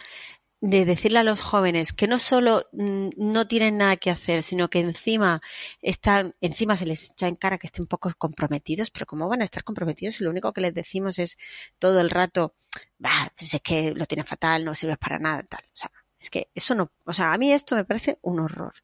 de 0.60 0.84
decirle 0.84 1.20
a 1.20 1.22
los 1.22 1.40
jóvenes 1.40 1.92
que 1.92 2.08
no 2.08 2.18
solo 2.18 2.66
mm, 2.72 3.10
no 3.16 3.46
tienen 3.46 3.78
nada 3.78 3.96
que 3.96 4.10
hacer, 4.10 4.42
sino 4.42 4.68
que 4.68 4.80
encima 4.80 5.40
están, 5.80 6.34
encima 6.40 6.76
se 6.76 6.86
les 6.86 7.10
echa 7.12 7.28
en 7.28 7.36
cara 7.36 7.58
que 7.58 7.68
estén 7.68 7.86
poco 7.86 8.12
comprometidos, 8.18 8.90
pero 8.90 9.06
¿cómo 9.06 9.28
van 9.28 9.42
a 9.42 9.44
estar 9.44 9.62
comprometidos 9.62 10.16
si 10.16 10.24
lo 10.24 10.30
único 10.30 10.52
que 10.52 10.60
les 10.60 10.74
decimos 10.74 11.18
es 11.18 11.38
todo 11.78 12.00
el 12.00 12.10
rato, 12.10 12.54
bah, 12.98 13.32
pues 13.36 13.54
es 13.54 13.62
que 13.62 13.92
lo 13.94 14.06
tienes 14.06 14.28
fatal, 14.28 14.64
no 14.64 14.74
sirves 14.74 14.98
para 14.98 15.18
nada, 15.18 15.42
tal. 15.44 15.62
O 15.64 15.76
sea, 15.76 15.90
es 16.18 16.30
que 16.30 16.48
eso 16.54 16.74
no, 16.74 16.90
o 17.04 17.12
sea, 17.12 17.32
a 17.32 17.38
mí 17.38 17.52
esto 17.52 17.76
me 17.76 17.84
parece 17.84 18.18
un 18.22 18.40
horror. 18.40 18.74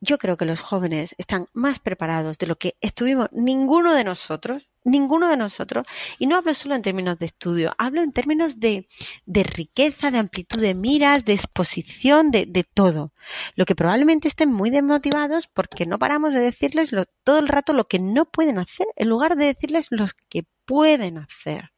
Yo 0.00 0.18
creo 0.18 0.36
que 0.36 0.44
los 0.44 0.60
jóvenes 0.60 1.14
están 1.18 1.48
más 1.52 1.80
preparados 1.80 2.38
de 2.38 2.46
lo 2.46 2.56
que 2.56 2.76
estuvimos 2.80 3.28
ninguno 3.32 3.94
de 3.94 4.04
nosotros 4.04 4.68
ninguno 4.84 5.28
de 5.28 5.36
nosotros, 5.36 5.86
y 6.18 6.26
no 6.26 6.36
hablo 6.36 6.54
solo 6.54 6.74
en 6.74 6.82
términos 6.82 7.18
de 7.18 7.26
estudio, 7.26 7.74
hablo 7.78 8.02
en 8.02 8.12
términos 8.12 8.60
de, 8.60 8.86
de 9.26 9.42
riqueza, 9.42 10.10
de 10.10 10.18
amplitud 10.18 10.60
de 10.60 10.74
miras, 10.74 11.24
de 11.24 11.32
exposición, 11.32 12.30
de, 12.30 12.46
de, 12.46 12.64
todo. 12.64 13.12
Lo 13.56 13.64
que 13.64 13.74
probablemente 13.74 14.28
estén 14.28 14.52
muy 14.52 14.70
desmotivados 14.70 15.48
porque 15.48 15.86
no 15.86 15.98
paramos 15.98 16.34
de 16.34 16.40
decirles 16.40 16.92
lo, 16.92 17.04
todo 17.24 17.38
el 17.38 17.48
rato 17.48 17.72
lo 17.72 17.88
que 17.88 17.98
no 17.98 18.26
pueden 18.26 18.58
hacer, 18.58 18.86
en 18.96 19.08
lugar 19.08 19.36
de 19.36 19.46
decirles 19.46 19.88
lo 19.90 20.06
que 20.28 20.44
pueden 20.64 21.18
hacer. 21.18 21.72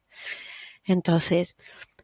Entonces, 0.83 1.55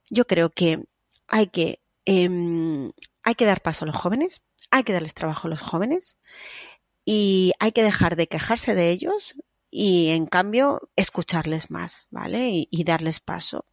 yo 0.10 0.26
creo 0.26 0.50
que 0.50 0.84
hay 1.28 1.48
que, 1.48 1.82
eh, 2.06 2.92
hay 3.24 3.36
que 3.36 3.46
dar 3.46 3.62
paso 3.62 3.86
a 3.86 3.88
los 3.88 3.96
jóvenes, 3.96 4.42
hay 4.72 4.84
que 4.84 4.94
darles 4.94 5.13
trabajo 5.13 5.48
a 5.48 5.52
los 5.52 5.62
jóvenes 5.62 6.18
y 7.06 7.54
hay 7.60 7.72
que 7.72 7.84
dejar 7.84 8.16
de 8.16 8.28
quejarse 8.28 8.76
de 8.76 8.89
ellos, 8.89 9.36
y 9.75 10.12
en 10.12 10.27
cambio 10.27 10.88
escucharles 10.95 11.71
más, 11.71 12.05
¿vale? 12.12 12.67
Y, 12.69 12.83
darles 12.83 13.19
paso. 13.19 13.65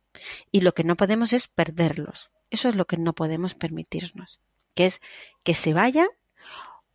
Y 0.50 0.62
lo 0.62 0.72
que 0.72 0.82
no 0.82 0.96
podemos 0.96 1.34
es 1.34 1.46
perderlos. 1.46 2.30
Eso 2.48 2.70
es 2.70 2.74
lo 2.74 2.86
que 2.86 2.96
no 2.96 3.12
podemos 3.12 3.54
permitirnos, 3.54 4.40
que 4.74 4.86
es 4.86 5.02
que 5.44 5.52
se 5.52 5.74
vayan 5.74 6.08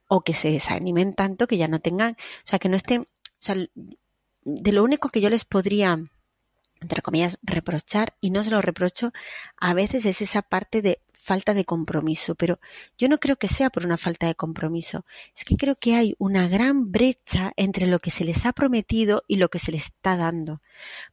o 0.08 0.22
que 0.22 0.34
se 0.34 0.50
desanimen 0.50 1.14
tanto 1.14 1.46
que 1.46 1.58
ya 1.58 1.68
no 1.68 1.80
tengan, 1.80 2.14
o 2.14 2.48
sea, 2.48 2.58
que 2.58 2.68
no 2.68 2.76
estén, 2.76 3.02
o 3.02 3.08
sea, 3.38 3.56
de 3.56 4.72
lo 4.72 4.84
único 4.84 5.10
que 5.10 5.22
yo 5.22 5.30
les 5.30 5.46
podría 5.46 6.00
entre 6.82 7.02
comillas, 7.02 7.40
reprochar, 7.42 8.16
y 8.22 8.32
no 8.32 8.44
se 8.44 8.52
lo 8.52 8.62
reprocho, 8.62 9.12
a 9.58 9.74
veces 9.74 10.06
es 10.06 10.22
esa 10.22 10.42
parte 10.42 10.82
de 10.82 11.00
falta 11.26 11.56
de 11.56 11.66
compromiso, 11.66 12.36
pero 12.36 12.60
yo 13.00 13.10
no 13.10 13.18
creo 13.18 13.36
que 13.36 13.48
sea 13.48 13.72
por 13.72 13.84
una 13.84 13.98
falta 13.98 14.28
de 14.28 14.36
compromiso, 14.36 15.06
es 15.36 15.44
que 15.44 15.58
creo 15.58 15.76
que 15.76 15.96
hay 15.96 16.16
una 16.20 16.48
gran 16.48 16.92
brecha 16.92 17.52
entre 17.58 17.88
lo 17.88 17.98
que 17.98 18.12
se 18.12 18.26
les 18.26 18.46
ha 18.46 18.54
prometido 18.54 19.24
y 19.28 19.38
lo 19.38 19.50
que 19.50 19.58
se 19.58 19.72
les 19.72 19.86
está 19.86 20.16
dando, 20.18 20.62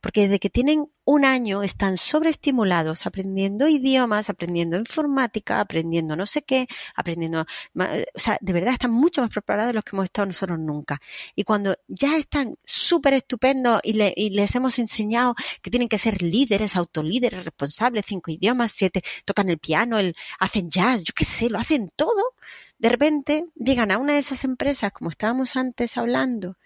porque 0.00 0.22
desde 0.22 0.38
que 0.38 0.50
tienen 0.50 0.88
un 1.04 1.24
año 1.24 1.62
están 1.62 1.96
sobreestimulados 1.96 3.06
aprendiendo 3.06 3.68
idiomas, 3.68 4.30
aprendiendo 4.30 4.76
informática, 4.76 5.60
aprendiendo 5.60 6.16
no 6.16 6.26
sé 6.26 6.42
qué, 6.42 6.68
aprendiendo, 6.94 7.42
o 7.42 8.18
sea, 8.18 8.38
de 8.40 8.52
verdad 8.52 8.72
están 8.74 8.92
mucho 8.92 9.20
más 9.20 9.30
preparados 9.30 9.70
de 9.70 9.74
los 9.74 9.84
que 9.84 9.96
hemos 9.96 10.04
estado 10.04 10.26
nosotros 10.26 10.58
nunca. 10.58 11.00
Y 11.34 11.44
cuando 11.44 11.74
ya 11.88 12.16
están 12.16 12.56
súper 12.64 13.14
estupendos 13.14 13.80
y, 13.82 13.92
les 13.92 14.54
hemos 14.54 14.78
enseñado 14.78 15.34
que 15.60 15.70
tienen 15.70 15.88
que 15.88 15.98
ser 15.98 16.22
líderes, 16.22 16.76
autolíderes, 16.76 17.44
responsables, 17.44 18.06
cinco 18.06 18.30
idiomas, 18.30 18.72
siete, 18.72 19.02
tocan 19.24 19.48
el 19.50 19.58
piano, 19.58 19.98
el, 19.98 20.14
hacen 20.38 20.70
jazz, 20.70 21.02
yo 21.02 21.12
qué 21.14 21.24
sé, 21.24 21.50
lo 21.50 21.58
hacen 21.58 21.90
todo, 21.96 22.34
de 22.78 22.88
repente 22.88 23.46
llegan 23.54 23.90
a 23.90 23.98
una 23.98 24.14
de 24.14 24.20
esas 24.20 24.44
empresas, 24.44 24.92
como 24.92 25.10
estábamos 25.10 25.56
antes 25.56 25.96
hablando, 25.96 26.56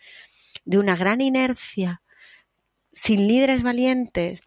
de 0.64 0.78
una 0.78 0.96
gran 0.96 1.20
inercia, 1.20 2.02
sin 2.96 3.28
líderes 3.28 3.62
valientes 3.62 4.40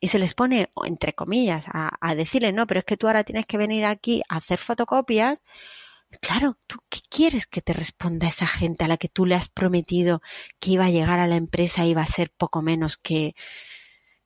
y 0.00 0.08
se 0.08 0.18
les 0.18 0.34
pone, 0.34 0.70
entre 0.84 1.12
comillas, 1.14 1.66
a, 1.68 1.90
a 2.00 2.14
decirles, 2.16 2.52
no, 2.52 2.66
pero 2.66 2.80
es 2.80 2.84
que 2.84 2.96
tú 2.96 3.06
ahora 3.06 3.22
tienes 3.24 3.46
que 3.46 3.56
venir 3.56 3.84
aquí 3.84 4.22
a 4.28 4.36
hacer 4.38 4.58
fotocopias, 4.58 5.40
Claro, 6.20 6.58
¿tú 6.66 6.78
qué 6.88 7.00
quieres 7.08 7.46
que 7.46 7.62
te 7.62 7.72
responda 7.72 8.28
esa 8.28 8.46
gente 8.46 8.84
a 8.84 8.88
la 8.88 8.96
que 8.98 9.08
tú 9.08 9.24
le 9.26 9.34
has 9.34 9.48
prometido 9.48 10.20
que 10.60 10.72
iba 10.72 10.84
a 10.86 10.90
llegar 10.90 11.18
a 11.18 11.26
la 11.26 11.36
empresa 11.36 11.84
y 11.84 11.90
iba 11.90 12.02
a 12.02 12.06
ser 12.06 12.30
poco 12.30 12.60
menos 12.60 12.96
que, 12.96 13.34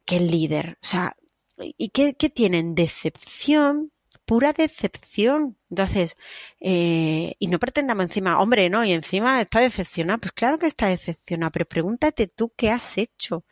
que 0.04 0.16
el 0.16 0.28
líder? 0.28 0.78
O 0.82 0.86
sea, 0.86 1.16
¿y 1.58 1.90
qué, 1.90 2.14
qué 2.14 2.28
tienen? 2.30 2.74
Decepción, 2.74 3.92
pura 4.24 4.52
decepción. 4.52 5.58
Entonces, 5.70 6.16
eh, 6.60 7.34
y 7.38 7.46
no 7.48 7.58
pretendamos 7.58 8.04
encima, 8.06 8.40
hombre, 8.40 8.68
no, 8.70 8.84
y 8.84 8.92
encima 8.92 9.40
está 9.40 9.60
decepcionada. 9.60 10.18
Pues 10.18 10.32
claro 10.32 10.58
que 10.58 10.66
está 10.66 10.88
decepcionada, 10.88 11.50
pero 11.50 11.66
pregúntate 11.66 12.26
tú 12.28 12.52
qué 12.56 12.70
has 12.70 12.98
hecho. 12.98 13.44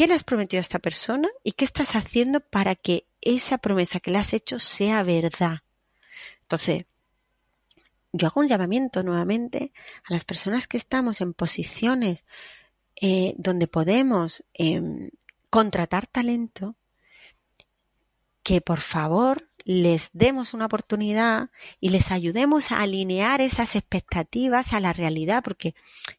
¿Qué 0.00 0.08
le 0.08 0.14
has 0.14 0.24
prometido 0.24 0.60
a 0.60 0.62
esta 0.62 0.78
persona 0.78 1.28
y 1.44 1.52
qué 1.52 1.66
estás 1.66 1.94
haciendo 1.94 2.40
para 2.40 2.74
que 2.74 3.04
esa 3.20 3.58
promesa 3.58 4.00
que 4.00 4.10
le 4.10 4.16
has 4.16 4.32
hecho 4.32 4.58
sea 4.58 5.02
verdad? 5.02 5.58
Entonces, 6.40 6.86
yo 8.10 8.26
hago 8.26 8.40
un 8.40 8.48
llamamiento 8.48 9.02
nuevamente 9.02 9.74
a 10.08 10.14
las 10.14 10.24
personas 10.24 10.66
que 10.66 10.78
estamos 10.78 11.20
en 11.20 11.34
posiciones 11.34 12.24
eh, 12.98 13.34
donde 13.36 13.66
podemos 13.66 14.42
em, 14.54 15.10
contratar 15.50 16.06
talento, 16.06 16.76
que 18.42 18.60
por 18.60 18.80
favor 18.80 19.50
les 19.64 20.10
demos 20.12 20.54
una 20.54 20.66
oportunidad 20.66 21.50
y 21.80 21.90
les 21.90 22.10
ayudemos 22.10 22.72
a 22.72 22.80
alinear 22.80 23.40
esas 23.40 23.76
expectativas 23.76 24.72
a 24.72 24.80
la 24.80 24.92
realidad, 24.92 25.42
porque 25.44 25.74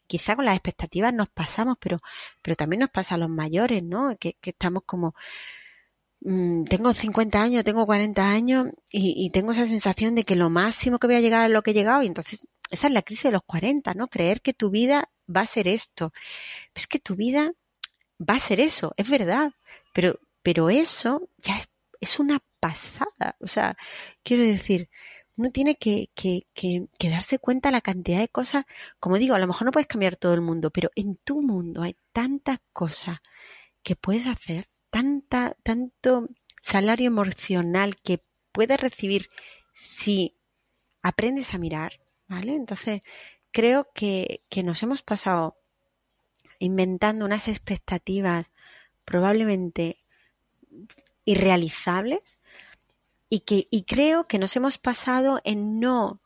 quizá 0.08 0.36
con 0.36 0.46
las 0.46 0.56
expectativas 0.56 1.14
nos 1.14 1.30
pasamos, 1.30 1.78
pero, 1.80 2.02
pero 2.42 2.56
también 2.56 2.82
nos 2.82 2.90
pasa 2.90 3.16
a 3.16 3.18
los 3.18 3.30
mayores, 3.30 3.84
¿no? 3.84 4.16
Que, 4.20 4.38
estamos 4.44 4.84
como, 4.86 5.16
mm, 6.22 6.66
tengo 6.66 6.94
50 6.94 7.42
años, 7.42 7.64
tengo 7.64 7.86
40 7.86 8.30
años 8.30 8.68
y, 8.90 9.14
y, 9.26 9.30
tengo 9.32 9.52
esa 9.54 9.66
sensación 9.66 10.16
de 10.16 10.24
que 10.24 10.36
lo 10.36 10.50
máximo 10.50 11.00
que 11.00 11.08
voy 11.08 11.16
a 11.16 11.22
llegar 11.22 11.44
a 11.44 11.50
lo 11.50 11.64
que 11.64 11.72
he 11.72 11.74
llegado 11.74 12.04
y 12.04 12.08
entonces 12.08 12.42
esa 12.72 12.88
es 12.88 12.94
la 12.94 13.02
crisis 13.02 13.24
de 13.24 13.32
los 13.32 13.44
40, 13.44 13.94
¿no? 13.96 14.08
Creer 14.08 14.42
que 14.42 14.54
tu 14.54 14.70
vida 14.70 15.10
va 15.34 15.42
a 15.42 15.46
ser 15.48 15.68
esto. 15.68 16.14
Es 16.74 16.88
que 16.88 17.00
tu 17.00 17.16
vida 17.16 17.54
va 18.20 18.36
a 18.36 18.40
ser 18.40 18.60
eso, 18.60 18.94
es 18.98 19.10
verdad, 19.10 19.52
pero, 19.94 20.20
pero 20.44 20.70
eso 20.70 21.30
ya 21.38 21.58
es, 21.58 21.68
es 22.02 22.20
una 22.20 22.44
pasada. 22.60 23.38
O 23.40 23.48
sea, 23.48 23.78
quiero 24.24 24.44
decir, 24.44 24.90
uno 25.38 25.50
tiene 25.52 25.76
que, 25.76 26.10
que, 26.14 26.48
que, 26.54 27.10
darse 27.10 27.40
cuenta 27.40 27.72
la 27.72 27.82
cantidad 27.82 28.20
de 28.20 28.28
cosas, 28.28 28.66
como 29.00 29.18
digo, 29.18 29.36
a 29.36 29.40
lo 29.40 29.48
mejor 29.48 29.66
no 29.66 29.72
puedes 29.72 29.88
cambiar 29.88 30.18
todo 30.18 30.34
el 30.34 30.42
mundo, 30.42 30.72
pero 30.72 30.92
en 30.96 31.16
tu 31.16 31.42
mundo 31.42 31.84
hay 31.84 31.96
tantas 32.12 32.60
cosas 32.74 33.20
que 33.84 33.96
puedes 33.96 34.28
hacer, 34.28 34.68
tanta, 34.90 35.56
tanto 35.64 36.28
salario 36.62 37.08
emocional 37.08 37.96
que 37.96 38.24
puedes 38.52 38.80
recibir 38.80 39.30
si 39.74 40.36
aprendes 41.02 41.54
a 41.54 41.58
mirar, 41.58 42.02
¿vale? 42.28 42.54
Entonces, 42.56 43.02
creo 43.52 43.90
que, 43.94 44.44
que 44.50 44.64
nos 44.64 44.84
hemos 44.84 45.02
pasado 45.02 45.58
inventando 46.60 47.26
unas 47.26 47.48
expectativas 47.48 48.54
probablemente 49.06 49.98
irrealizables 51.26 52.40
y 53.30 53.42
que 53.42 53.68
y 53.72 53.84
creo 53.84 54.28
que 54.28 54.40
nos 54.40 54.56
hemos 54.56 54.78
pasado 54.78 55.40
en 55.44 55.80
no 55.80 56.20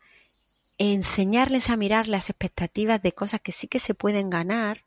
enseñarles 0.78 1.70
a 1.70 1.78
mirar 1.78 2.08
las 2.08 2.30
expectativas 2.30 3.02
de 3.02 3.14
cosas 3.14 3.42
que 3.42 3.52
sí 3.52 3.68
que 3.68 3.80
se 3.80 3.94
pueden 3.94 4.30
ganar 4.30 4.84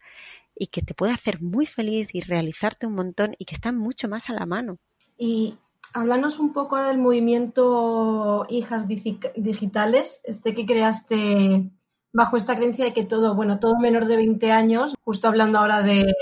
y 0.55 0.67
que 0.67 0.83
te 0.83 0.95
puede 0.95 1.13
hacer 1.13 1.41
muy 1.41 1.67
feliz 1.67 2.09
y 2.13 2.21
realizarte 2.21 2.87
un 2.87 2.95
montón 2.95 3.35
y 3.39 3.45
que 3.45 3.55
están 3.55 3.77
mucho 3.77 4.09
más 4.09 4.29
a 4.29 4.33
la 4.33 4.45
mano. 4.45 4.79
Y 5.17 5.57
háblanos 5.95 6.39
un 6.39 6.53
poco 6.53 6.77
ahora 6.77 6.89
del 6.89 6.99
movimiento 6.99 8.45
Hijas 8.49 8.87
Digitales, 8.89 10.21
este 10.25 10.55
que 10.55 10.67
creaste 10.67 11.71
bajo 12.13 12.37
esta 12.37 12.57
creencia 12.57 12.85
de 12.85 12.93
que 12.93 13.05
todo, 13.05 13.35
bueno, 13.35 13.61
todo 13.61 13.79
menor 13.79 14.07
de 14.07 14.17
20 14.17 14.51
años, 14.51 14.97
justo 15.05 15.29
hablando 15.29 15.59
ahora 15.59 15.83
de, 15.83 16.13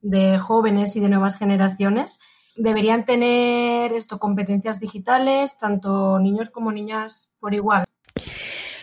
de 0.00 0.38
jóvenes 0.38 0.96
y 0.96 1.00
de 1.00 1.08
nuevas 1.08 1.38
generaciones, 1.38 2.18
deberían 2.56 3.04
tener 3.04 3.92
esto, 3.92 4.18
competencias 4.18 4.80
digitales, 4.80 5.58
tanto 5.58 6.18
niños 6.18 6.50
como 6.50 6.72
niñas 6.72 7.32
por 7.40 7.54
igual. 7.54 7.84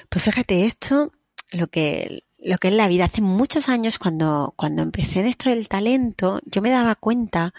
Pues 0.10 0.24
fíjate, 0.24 0.66
esto, 0.66 1.12
lo 1.52 1.68
que, 1.68 2.24
lo 2.38 2.58
que 2.58 2.70
es 2.70 2.74
la 2.74 2.88
vida. 2.88 3.06
Hace 3.06 3.22
muchos 3.22 3.70
años, 3.70 4.00
cuando, 4.00 4.54
cuando 4.56 4.82
empecé 4.82 5.20
en 5.20 5.28
esto 5.28 5.50
del 5.50 5.68
talento, 5.68 6.42
yo 6.46 6.62
me 6.62 6.72
daba 6.72 6.96
cuenta 6.96 7.54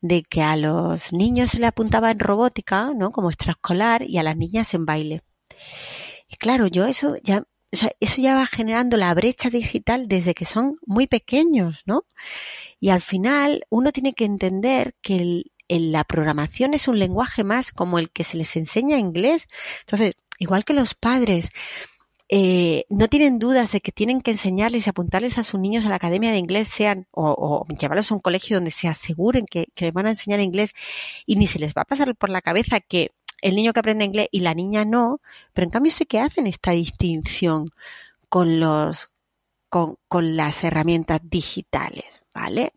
de 0.00 0.22
que 0.22 0.42
a 0.42 0.56
los 0.56 1.12
niños 1.12 1.50
se 1.50 1.60
le 1.60 1.66
apuntaba 1.66 2.10
en 2.10 2.18
robótica, 2.18 2.92
¿no? 2.94 3.12
Como 3.12 3.30
extraescolar, 3.30 4.02
y 4.02 4.18
a 4.18 4.22
las 4.22 4.36
niñas 4.36 4.74
en 4.74 4.86
baile. 4.86 5.22
Y 6.28 6.36
claro, 6.36 6.66
yo 6.66 6.86
eso 6.86 7.14
ya, 7.22 7.44
eso 7.70 8.20
ya 8.20 8.36
va 8.36 8.46
generando 8.46 8.96
la 8.96 9.14
brecha 9.14 9.50
digital 9.50 10.08
desde 10.08 10.34
que 10.34 10.44
son 10.44 10.76
muy 10.86 11.06
pequeños, 11.06 11.82
¿no? 11.86 12.04
Y 12.80 12.90
al 12.90 13.00
final 13.00 13.64
uno 13.70 13.92
tiene 13.92 14.14
que 14.14 14.24
entender 14.24 14.94
que 15.00 15.44
la 15.68 16.04
programación 16.04 16.74
es 16.74 16.88
un 16.88 16.98
lenguaje 16.98 17.44
más 17.44 17.72
como 17.72 17.98
el 17.98 18.10
que 18.10 18.24
se 18.24 18.36
les 18.36 18.56
enseña 18.56 18.98
inglés. 18.98 19.48
Entonces, 19.80 20.14
igual 20.38 20.64
que 20.64 20.74
los 20.74 20.94
padres 20.94 21.50
eh, 22.28 22.86
no 22.88 23.08
tienen 23.08 23.38
dudas 23.38 23.72
de 23.72 23.80
que 23.80 23.92
tienen 23.92 24.20
que 24.22 24.30
enseñarles 24.30 24.86
y 24.86 24.90
apuntarles 24.90 25.38
a 25.38 25.44
sus 25.44 25.60
niños 25.60 25.84
a 25.84 25.90
la 25.90 25.96
academia 25.96 26.32
de 26.32 26.38
inglés, 26.38 26.68
sean 26.68 27.06
o, 27.12 27.66
llevarlos 27.78 28.10
a 28.10 28.14
un 28.14 28.20
colegio 28.20 28.56
donde 28.56 28.70
se 28.70 28.88
aseguren 28.88 29.46
que, 29.46 29.68
les 29.76 29.92
van 29.92 30.06
a 30.06 30.10
enseñar 30.10 30.40
inglés 30.40 30.72
y 31.26 31.36
ni 31.36 31.46
se 31.46 31.58
les 31.58 31.74
va 31.74 31.82
a 31.82 31.84
pasar 31.84 32.14
por 32.16 32.30
la 32.30 32.42
cabeza 32.42 32.80
que 32.80 33.10
el 33.42 33.56
niño 33.56 33.72
que 33.72 33.80
aprende 33.80 34.04
inglés 34.04 34.28
y 34.32 34.40
la 34.40 34.54
niña 34.54 34.84
no, 34.84 35.20
pero 35.52 35.66
en 35.66 35.70
cambio 35.70 35.92
sé 35.92 36.06
que 36.06 36.18
hacen 36.18 36.46
esta 36.46 36.70
distinción 36.72 37.70
con 38.28 38.58
los 38.58 39.10
con, 39.68 40.36
las 40.36 40.62
herramientas 40.62 41.20
digitales, 41.24 42.22
¿vale? 42.32 42.72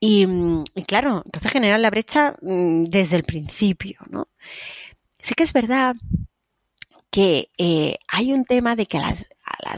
Y, 0.00 0.26
y, 0.74 0.82
claro, 0.84 1.22
entonces 1.24 1.52
generar 1.52 1.78
la 1.78 1.90
brecha 1.90 2.34
mm, 2.40 2.84
desde 2.84 3.16
el 3.16 3.24
principio, 3.24 4.00
¿no? 4.08 4.28
Sí 5.18 5.34
que 5.34 5.44
es 5.44 5.52
verdad 5.52 5.94
que 7.10 7.50
eh, 7.58 7.98
hay 8.08 8.32
un 8.32 8.44
tema 8.44 8.76
de 8.76 8.86
que 8.86 8.98
a 8.98 9.02
las, 9.02 9.26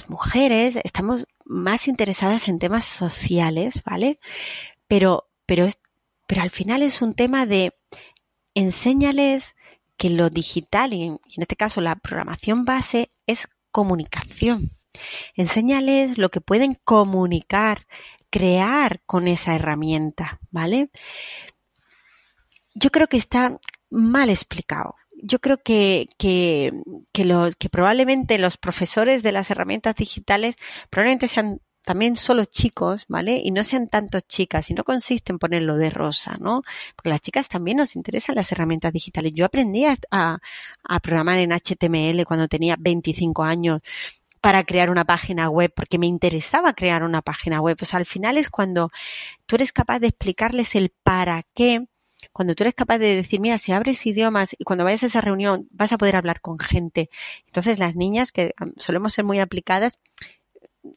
mujeres 0.09 0.79
estamos 0.85 1.27
más 1.45 1.89
interesadas 1.89 2.49
en 2.49 2.59
temas 2.59 2.85
sociales, 2.85 3.83
¿vale? 3.85 4.21
Pero, 4.87 5.29
pero, 5.47 5.67
pero 6.27 6.43
al 6.43 6.51
final 6.51 6.83
es 6.83 7.03
un 7.03 7.15
tema 7.15 7.47
de 7.47 7.75
enséñales 8.55 9.55
que 9.97 10.11
lo 10.11 10.31
digital, 10.31 10.93
y 10.93 11.03
en, 11.05 11.21
este 11.37 11.57
caso 11.57 11.81
la 11.81 11.97
programación 11.97 12.65
base, 12.65 13.11
es 13.27 13.49
comunicación. 13.71 14.73
Enséñales 15.35 16.19
lo 16.19 16.31
que 16.31 16.41
pueden 16.41 16.75
comunicar, 16.85 17.87
crear 18.33 19.03
con 19.07 19.29
esa 19.29 19.55
herramienta, 19.55 20.40
¿vale? 20.51 20.90
Yo 22.75 22.90
creo 22.90 23.07
que 23.07 23.18
está 23.18 23.61
mal 23.90 24.31
explicado 24.31 24.97
yo 25.25 25.38
creo 25.38 25.59
que, 25.62 26.09
que, 26.18 26.73
que, 27.12 27.71
probablemente 27.71 28.38
los 28.38 28.57
profesores 28.57 29.23
de 29.23 29.31
las 29.31 29.51
herramientas 29.51 29.95
digitales 29.95 30.57
probablemente 30.90 31.29
sean 31.29 31.61
también 31.85 32.16
solo 32.16 32.45
chicos, 32.45 33.07
¿vale? 33.09 33.40
Y 33.42 33.51
no 33.51 33.64
sean 33.64 33.88
tantos 33.88 34.27
chicas, 34.27 34.71
y 34.71 34.75
no 34.75 34.85
consiste 34.85 35.33
en 35.33 35.38
ponerlo 35.38 35.77
de 35.77 35.90
rosa, 35.90 36.37
¿no? 36.40 36.62
Porque 36.97 37.11
las 37.11 37.21
chicas 37.21 37.49
también 37.49 37.77
nos 37.79 37.97
interesan 37.97 38.37
las 38.37 38.53
herramientas 38.53 38.92
digitales. 38.92 39.33
Yo 39.35 39.45
aprendí 39.45 39.85
a, 39.85 39.97
a, 40.11 41.01
programar 41.01 41.38
en 41.38 41.53
HTML 41.53 42.25
cuando 42.25 42.49
tenía 42.49 42.77
25 42.79 43.42
años 43.42 43.81
para 44.42 44.64
crear 44.64 44.90
una 44.90 45.05
página 45.05 45.48
web, 45.48 45.72
porque 45.74 45.98
me 45.98 46.07
interesaba 46.07 46.74
crear 46.74 47.05
una 47.05 47.22
página 47.22 47.61
web. 47.61 47.78
Pues 47.78 47.94
al 47.94 48.05
final 48.05 48.37
es 48.37 48.50
cuando 48.50 48.90
tú 49.46 49.57
eres 49.57 49.72
capaz 49.72 50.00
de 50.00 50.09
explicarles 50.09 50.74
el 50.74 50.90
para 51.02 51.44
qué 51.55 51.87
cuando 52.33 52.55
tú 52.55 52.62
eres 52.62 52.74
capaz 52.74 52.98
de 52.98 53.16
decir, 53.16 53.40
mira, 53.40 53.59
si 53.59 53.72
abres 53.72 54.07
idiomas 54.07 54.55
y 54.59 54.64
cuando 54.64 54.85
vayas 54.85 55.02
a 55.02 55.07
esa 55.07 55.20
reunión 55.20 55.68
vas 55.70 55.92
a 55.92 55.98
poder 55.98 56.16
hablar 56.16 56.40
con 56.40 56.59
gente. 56.59 57.11
Entonces 57.46 57.78
las 57.78 57.96
niñas, 57.96 58.31
que 58.33 58.55
solemos 58.76 59.12
ser 59.14 59.24
muy 59.24 59.40
aplicadas, 59.40 59.98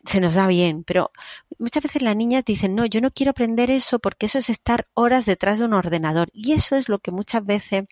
se 0.03 0.19
nos 0.19 0.36
da 0.36 0.47
bien, 0.47 0.84
pero 0.84 1.12
muchas 1.60 1.84
veces 1.84 2.01
las 2.01 2.15
niñas 2.15 2.45
dicen, 2.45 2.75
no, 2.75 2.86
yo 2.86 3.01
no 3.01 3.12
quiero 3.12 3.31
aprender 3.31 3.69
eso 3.69 3.99
porque 3.99 4.27
eso 4.27 4.38
es 4.39 4.49
estar 4.49 4.88
horas 4.93 5.25
detrás 5.25 5.60
de 5.60 5.65
un 5.65 5.73
ordenador. 5.73 6.29
Y 6.34 6.53
eso 6.53 6.75
es 6.75 6.89
lo 6.89 6.99
que 6.99 7.12
muchas 7.12 7.45
veces 7.45 7.86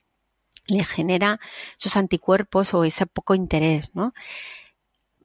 le 0.68 0.84
genera 0.84 1.40
esos 1.78 1.98
anticuerpos 1.98 2.74
o 2.74 2.84
ese 2.84 3.06
poco 3.06 3.36
interés, 3.36 3.92
¿no? 3.94 4.14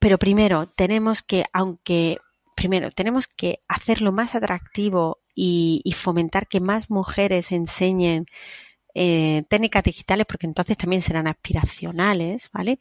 Pero 0.00 0.18
primero, 0.18 0.68
tenemos 0.68 1.22
que, 1.22 1.44
aunque, 1.52 2.18
primero, 2.54 2.90
tenemos 2.90 3.26
que 3.26 3.61
hacerlo 3.68 4.12
más 4.12 4.34
atractivo 4.34 5.18
y, 5.34 5.94
fomentar 5.96 6.48
que 6.48 6.61
más 6.61 6.90
mujeres 6.90 7.52
enseñen 7.52 8.26
eh, 8.94 9.44
técnicas 9.48 9.84
digitales, 9.84 10.26
porque 10.26 10.46
entonces 10.46 10.76
también 10.76 11.02
serán 11.02 11.28
aspiracionales, 11.28 12.50
¿vale? 12.52 12.78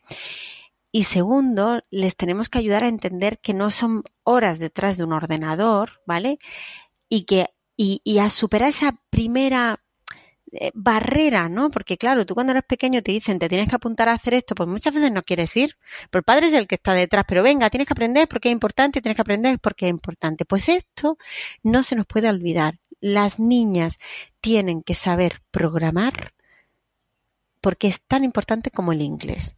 Y 0.92 1.04
segundo, 1.04 1.84
les 1.92 2.16
tenemos 2.16 2.50
que 2.50 2.60
ayudar 2.60 2.84
a 2.84 2.88
entender 2.88 3.40
que 3.40 3.54
no 3.54 3.72
son 3.72 4.04
horas 4.24 4.58
detrás 4.58 4.98
de 4.98 5.04
un 5.04 5.14
ordenador, 5.14 6.02
¿vale? 6.06 6.40
Y 7.10 7.26
que 7.26 7.48
y, 7.76 8.02
y 8.04 8.18
a 8.20 8.32
superar 8.32 8.70
esa 8.70 9.00
primera 9.12 9.84
eh, 10.54 10.72
barrera, 10.74 11.50
¿no? 11.50 11.70
Porque 11.70 11.98
claro, 11.98 12.26
tú 12.26 12.34
cuando 12.34 12.52
eres 12.52 12.64
pequeño 12.64 13.02
te 13.02 13.12
dicen, 13.12 13.38
te 13.38 13.50
tienes 13.50 13.68
que 13.68 13.76
apuntar 13.76 14.08
a 14.08 14.14
hacer 14.14 14.34
esto, 14.34 14.56
pues 14.56 14.70
muchas 14.70 14.94
veces 14.94 15.12
no 15.12 15.22
quieres 15.22 15.56
ir, 15.58 15.78
pero 16.10 16.20
el 16.20 16.24
padre 16.24 16.48
es 16.48 16.54
el 16.54 16.68
que 16.68 16.76
está 16.76 16.94
detrás, 16.94 17.26
pero 17.28 17.44
venga, 17.44 17.70
tienes 17.70 17.88
que 17.88 17.94
aprender 17.94 18.28
porque 18.30 18.50
es 18.50 18.54
importante, 18.54 19.02
tienes 19.02 19.18
que 19.18 19.22
aprender 19.22 19.60
porque 19.60 19.88
es 19.88 19.92
importante. 19.92 20.46
Pues 20.46 20.70
esto 20.70 21.18
no 21.64 21.84
se 21.84 21.96
nos 21.96 22.06
puede 22.06 22.30
olvidar. 22.30 22.80
Las 23.02 23.40
niñas 23.40 24.00
tienen 24.40 24.84
que 24.84 24.96
saber 24.96 25.42
programar 25.52 26.34
porque 27.60 27.88
es 27.88 28.02
tan 28.02 28.24
importante 28.24 28.72
como 28.72 28.94
el 28.94 29.02
inglés. 29.02 29.58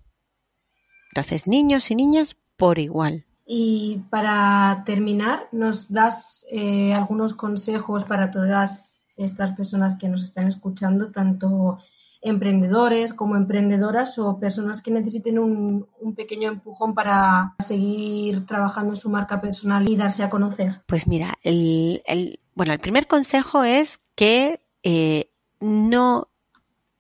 Entonces, 1.12 1.48
niños 1.48 1.92
y 1.92 1.96
niñas 1.96 2.36
por 2.58 2.80
igual. 2.80 3.26
Y 3.46 4.04
para 4.10 4.84
terminar, 4.86 5.48
¿nos 5.52 5.92
das 5.92 6.46
eh, 6.52 6.94
algunos 6.94 7.34
consejos 7.34 8.06
para 8.06 8.32
todas 8.32 8.99
estas 9.20 9.54
personas 9.54 9.96
que 9.96 10.10
nos 10.10 10.24
están 10.24 10.48
escuchando, 10.48 11.12
tanto 11.12 11.78
emprendedores 12.22 13.14
como 13.14 13.36
emprendedoras 13.36 14.18
o 14.20 14.40
personas 14.40 14.82
que 14.82 14.92
necesiten 14.92 15.40
un, 15.40 15.88
pequeño 16.16 16.50
empujón 16.50 16.94
para 16.94 17.56
seguir 17.60 18.46
trabajando 18.46 18.94
en 18.94 18.98
su 18.98 19.10
marca 19.10 19.40
personal 19.40 19.88
y 19.88 19.96
darse 19.96 20.24
a 20.24 20.30
conocer? 20.30 20.82
Pues 20.86 21.08
mira, 21.08 21.38
el, 21.44 22.40
bueno, 22.56 22.74
el 22.74 22.80
primer 22.80 23.08
consejo 23.08 23.64
es 23.64 24.00
que 24.16 24.60
eh, 24.84 25.30
no, 25.60 26.28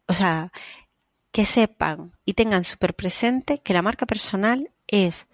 o 0.07 0.13
sea, 0.13 0.51
que 1.31 1.45
sepan 1.45 2.13
y 2.25 2.33
tengan 2.33 2.63
súper 2.63 2.93
presente 2.95 3.59
que 3.59 3.73
la 3.73 3.81
marca 3.81 4.05
personal 4.05 4.69
es 4.87 5.27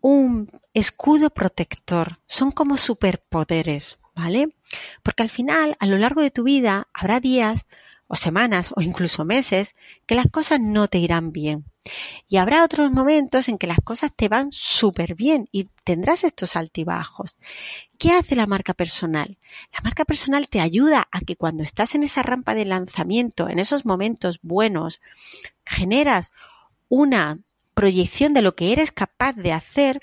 un 0.00 0.50
escudo 0.72 1.30
protector, 1.30 2.18
son 2.26 2.52
como 2.52 2.76
superpoderes. 2.76 3.98
¿vale? 4.18 4.54
Porque 5.02 5.22
al 5.22 5.30
final, 5.30 5.76
a 5.80 5.86
lo 5.86 5.98
largo 5.98 6.22
de 6.22 6.30
tu 6.30 6.44
vida, 6.44 6.88
habrá 6.92 7.20
días 7.20 7.66
o 8.08 8.16
semanas 8.16 8.72
o 8.74 8.80
incluso 8.80 9.24
meses 9.24 9.74
que 10.06 10.14
las 10.14 10.26
cosas 10.30 10.60
no 10.60 10.88
te 10.88 10.98
irán 10.98 11.30
bien. 11.30 11.66
Y 12.26 12.38
habrá 12.38 12.64
otros 12.64 12.90
momentos 12.90 13.48
en 13.48 13.58
que 13.58 13.66
las 13.66 13.78
cosas 13.82 14.10
te 14.14 14.28
van 14.28 14.50
súper 14.50 15.14
bien 15.14 15.48
y 15.52 15.68
tendrás 15.84 16.24
estos 16.24 16.56
altibajos. 16.56 17.36
¿Qué 17.98 18.12
hace 18.12 18.34
la 18.34 18.46
marca 18.46 18.74
personal? 18.74 19.38
La 19.72 19.80
marca 19.82 20.04
personal 20.04 20.48
te 20.48 20.60
ayuda 20.60 21.08
a 21.12 21.20
que 21.20 21.36
cuando 21.36 21.62
estás 21.62 21.94
en 21.94 22.02
esa 22.02 22.22
rampa 22.22 22.54
de 22.54 22.64
lanzamiento, 22.64 23.48
en 23.48 23.58
esos 23.58 23.86
momentos 23.86 24.40
buenos, 24.42 25.00
generas 25.64 26.30
una 26.88 27.38
proyección 27.74 28.34
de 28.34 28.42
lo 28.42 28.56
que 28.56 28.72
eres 28.72 28.90
capaz 28.90 29.34
de 29.34 29.52
hacer, 29.52 30.00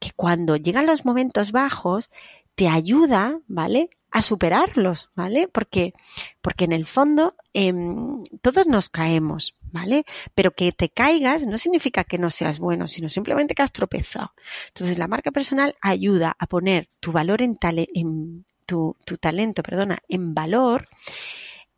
que 0.00 0.10
cuando 0.16 0.56
llegan 0.56 0.86
los 0.86 1.04
momentos 1.04 1.52
bajos, 1.52 2.10
te 2.54 2.68
ayuda, 2.68 3.38
¿vale? 3.46 3.90
A 4.12 4.20
superarlos, 4.20 5.10
¿vale? 5.16 5.48
Porque, 5.48 5.94
porque 6.42 6.64
en 6.64 6.72
el 6.72 6.86
fondo 6.86 7.34
em, 7.54 8.22
todos 8.42 8.66
nos 8.66 8.90
caemos, 8.90 9.56
¿vale? 9.72 10.04
Pero 10.34 10.52
que 10.52 10.70
te 10.70 10.90
caigas 10.90 11.46
no 11.46 11.56
significa 11.56 12.04
que 12.04 12.18
no 12.18 12.30
seas 12.30 12.58
bueno, 12.58 12.88
sino 12.88 13.08
simplemente 13.08 13.54
que 13.54 13.62
has 13.62 13.72
tropezado. 13.72 14.32
Entonces 14.68 14.98
la 14.98 15.08
marca 15.08 15.30
personal 15.30 15.74
ayuda 15.80 16.36
a 16.38 16.46
poner 16.46 16.90
tu 17.00 17.10
valor 17.10 17.40
en, 17.40 17.58
en 17.62 18.44
tu, 18.66 18.96
tu 19.06 19.16
talento, 19.16 19.62
perdona, 19.62 19.98
en 20.08 20.34
valor 20.34 20.88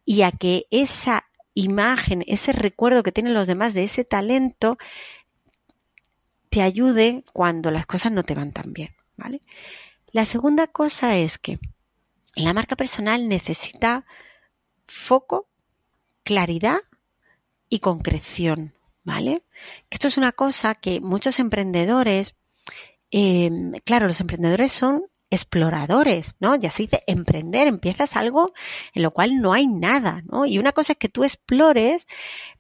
y 0.05 0.23
a 0.23 0.33
que 0.33 0.67
esa 0.71 1.25
imagen, 1.55 2.25
ese 2.27 2.53
recuerdo 2.53 3.05
que 3.05 3.13
tienen 3.13 3.33
los 3.33 3.47
demás 3.47 3.75
de 3.75 3.85
ese 3.85 4.05
talento 4.05 4.77
te 6.51 6.63
ayude 6.63 7.25
cuando 7.33 7.71
las 7.71 7.87
cosas 7.87 8.11
no 8.11 8.25
te 8.25 8.35
van 8.35 8.53
tan 8.53 8.73
bien, 8.73 8.91
¿vale? 9.17 9.43
La 10.11 10.25
segunda 10.25 10.67
cosa 10.67 11.17
es 11.17 11.39
que 11.39 11.59
la 12.35 12.53
marca 12.53 12.77
personal 12.77 13.29
necesita 13.29 14.05
foco, 14.87 15.49
claridad 16.23 16.79
y 17.69 17.81
concreción, 17.81 18.75
¿vale? 19.03 19.43
Esto 19.91 20.09
es 20.09 20.17
una 20.17 20.33
cosa 20.33 20.75
que 20.75 21.01
muchos 21.01 21.39
emprendedores, 21.39 22.35
em, 23.11 23.73
claro, 23.85 24.07
los 24.07 24.21
emprendedores 24.21 24.73
son 24.73 25.05
exploradores, 25.31 26.35
¿no? 26.39 26.55
Ya 26.55 26.71
se 26.71 26.85
dice 26.85 27.03
emprender, 27.07 27.67
empiezas 27.67 28.17
algo 28.17 28.53
en 28.93 29.03
lo 29.03 29.11
cual 29.13 29.41
no 29.41 29.53
hay 29.53 29.67
nada, 29.67 30.23
¿no? 30.27 30.47
Y 30.47 30.59
una 30.59 30.73
cosa 30.73 30.93
es 30.93 30.99
que 30.99 31.09
tú 31.09 31.25
explores, 31.25 32.07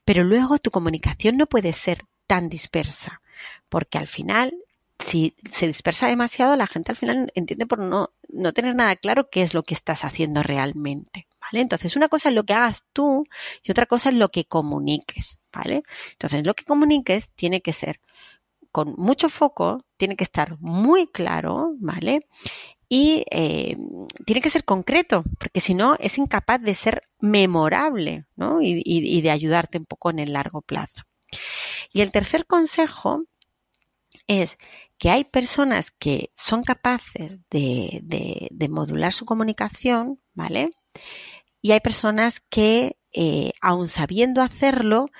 pero 0.04 0.24
luego 0.24 0.58
tu 0.58 0.70
comunicación 0.70 1.36
no 1.36 1.46
puede 1.46 1.72
ser 1.72 2.04
tan 2.26 2.48
dispersa, 2.48 3.20
porque 3.68 3.98
al 3.98 4.08
final 4.08 4.54
si 4.98 5.34
se 5.48 5.66
dispersa 5.66 6.06
demasiado, 6.06 6.56
la 6.56 6.66
gente 6.66 6.92
al 6.92 6.96
final 6.96 7.32
entiende 7.34 7.66
por 7.66 7.78
no, 7.78 8.10
no 8.34 8.52
tener 8.52 8.74
nada 8.74 8.96
claro 8.96 9.28
qué 9.30 9.42
es 9.42 9.54
lo 9.54 9.62
que 9.62 9.74
estás 9.74 10.04
haciendo 10.04 10.42
realmente. 10.42 11.26
¿Vale? 11.40 11.60
Entonces, 11.60 11.96
una 11.96 12.08
cosa 12.08 12.30
es 12.30 12.34
lo 12.34 12.44
que 12.44 12.54
hagas 12.54 12.84
tú 12.92 13.26
y 13.62 13.70
otra 13.70 13.86
cosa 13.86 14.08
es 14.08 14.14
lo 14.14 14.30
que 14.30 14.46
comuniques, 14.46 15.38
¿vale? 15.52 15.82
Entonces, 16.12 16.46
lo 16.46 16.54
que 16.54 16.64
comuniques 16.64 17.28
tiene 17.34 17.60
que 17.60 17.72
ser 17.72 18.00
con 18.72 18.94
mucho 18.96 19.28
foco, 19.28 19.84
tiene 19.96 20.16
que 20.16 20.24
estar 20.24 20.58
muy 20.60 21.06
claro, 21.06 21.74
¿vale? 21.78 22.26
Y 22.88 23.24
eh, 23.30 23.76
tiene 24.24 24.40
que 24.40 24.50
ser 24.50 24.64
concreto, 24.64 25.22
porque 25.38 25.60
si 25.60 25.74
no 25.74 25.96
es 26.00 26.18
incapaz 26.18 26.60
de 26.60 26.74
ser 26.74 27.02
memorable, 27.20 28.24
¿no? 28.36 28.60
Y, 28.62 28.82
y 28.84 29.20
de 29.20 29.30
ayudarte 29.30 29.78
un 29.78 29.84
poco 29.84 30.10
en 30.10 30.18
el 30.18 30.32
largo 30.32 30.62
plazo. 30.62 31.02
Y 31.92 32.00
el 32.00 32.10
tercer 32.10 32.46
consejo 32.46 33.24
es 34.26 34.58
que 34.98 35.10
hay 35.10 35.24
personas 35.24 35.90
que 35.90 36.30
son 36.34 36.62
capaces 36.62 37.40
de, 37.50 38.00
de, 38.02 38.68
modular 38.68 39.12
su 39.12 39.24
comunicación, 39.24 40.20
¿vale? 40.32 40.70
Y 41.60 41.72
hay 41.72 41.80
personas 41.80 42.40
que, 42.40 42.96
eh, 43.12 43.52
aun 43.60 43.88
sabiendo 43.88 44.42
hacerlo, 44.42 45.10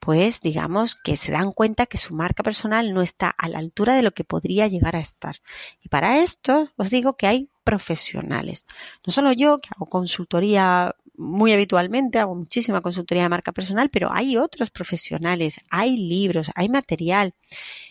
pues 0.00 0.40
digamos 0.40 0.94
que 0.94 1.16
se 1.16 1.32
dan 1.32 1.52
cuenta 1.52 1.86
que 1.86 1.98
su 1.98 2.14
marca 2.14 2.42
personal 2.42 2.94
no 2.94 3.02
está 3.02 3.30
a 3.30 3.48
la 3.48 3.58
altura 3.58 3.94
de 3.94 4.02
lo 4.02 4.12
que 4.12 4.24
podría 4.24 4.66
llegar 4.68 4.96
a 4.96 5.00
estar. 5.00 5.36
Y 5.80 5.88
para 5.88 6.18
esto 6.18 6.70
os 6.76 6.90
digo 6.90 7.16
que 7.16 7.26
hay 7.26 7.50
profesionales. 7.64 8.64
No 9.06 9.12
solo 9.12 9.32
yo, 9.32 9.60
que 9.60 9.68
hago 9.74 9.86
consultoría 9.86 10.94
muy 11.18 11.52
habitualmente, 11.52 12.18
hago 12.18 12.34
muchísima 12.34 12.80
consultoría 12.80 13.24
de 13.24 13.28
marca 13.28 13.52
personal, 13.52 13.90
pero 13.90 14.10
hay 14.12 14.36
otros 14.36 14.70
profesionales, 14.70 15.60
hay 15.68 15.96
libros, 15.96 16.50
hay 16.54 16.68
material. 16.68 17.34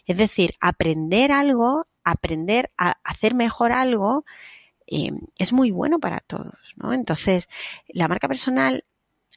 Es 0.05 0.17
decir, 0.17 0.53
aprender 0.59 1.31
algo, 1.31 1.87
aprender 2.03 2.71
a 2.77 2.97
hacer 3.03 3.35
mejor 3.35 3.73
algo, 3.73 4.25
eh, 4.87 5.11
es 5.37 5.53
muy 5.53 5.71
bueno 5.71 5.99
para 5.99 6.19
todos, 6.21 6.55
¿no? 6.77 6.93
Entonces, 6.93 7.49
la 7.89 8.07
marca 8.07 8.27
personal 8.27 8.85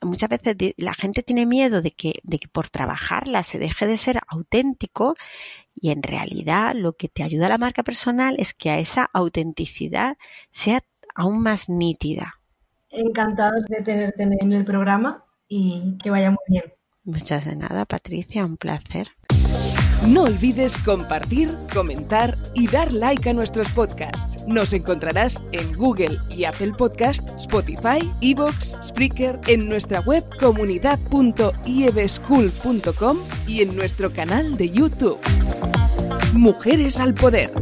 muchas 0.02 0.30
veces 0.30 0.56
la 0.76 0.94
gente 0.94 1.22
tiene 1.22 1.46
miedo 1.46 1.82
de 1.82 1.90
que, 1.90 2.20
de 2.22 2.38
que 2.38 2.48
por 2.48 2.68
trabajarla 2.68 3.42
se 3.42 3.58
deje 3.58 3.86
de 3.86 3.96
ser 3.96 4.20
auténtico 4.28 5.14
y 5.74 5.90
en 5.90 6.02
realidad 6.02 6.74
lo 6.74 6.94
que 6.94 7.08
te 7.08 7.22
ayuda 7.22 7.46
a 7.46 7.50
la 7.50 7.58
marca 7.58 7.82
personal 7.82 8.36
es 8.38 8.54
que 8.54 8.70
a 8.70 8.78
esa 8.78 9.04
autenticidad 9.12 10.16
sea 10.50 10.82
aún 11.14 11.42
más 11.42 11.68
nítida. 11.68 12.39
Encantados 12.90 13.64
de 13.66 13.82
tenerte 13.82 14.22
en 14.22 14.52
el 14.52 14.64
programa 14.64 15.24
y 15.48 15.98
que 16.02 16.10
vaya 16.10 16.30
muy 16.30 16.38
bien. 16.48 16.64
Muchas 17.04 17.44
de 17.44 17.56
nada, 17.56 17.84
Patricia, 17.86 18.44
un 18.44 18.56
placer. 18.56 19.08
No 20.06 20.22
olvides 20.22 20.78
compartir, 20.78 21.54
comentar 21.74 22.38
y 22.54 22.68
dar 22.68 22.90
like 22.92 23.28
a 23.28 23.34
nuestros 23.34 23.68
podcasts. 23.72 24.46
Nos 24.46 24.72
encontrarás 24.72 25.42
en 25.52 25.76
Google 25.76 26.16
y 26.30 26.44
Apple 26.44 26.72
Podcast, 26.72 27.28
Spotify, 27.36 28.10
Evox, 28.22 28.78
Spreaker, 28.82 29.38
en 29.46 29.68
nuestra 29.68 30.00
web 30.00 30.24
comunidad.ieveschool.com 30.38 33.18
y 33.46 33.60
en 33.60 33.76
nuestro 33.76 34.10
canal 34.10 34.56
de 34.56 34.70
YouTube. 34.70 35.18
Mujeres 36.32 36.98
al 36.98 37.12
Poder. 37.12 37.52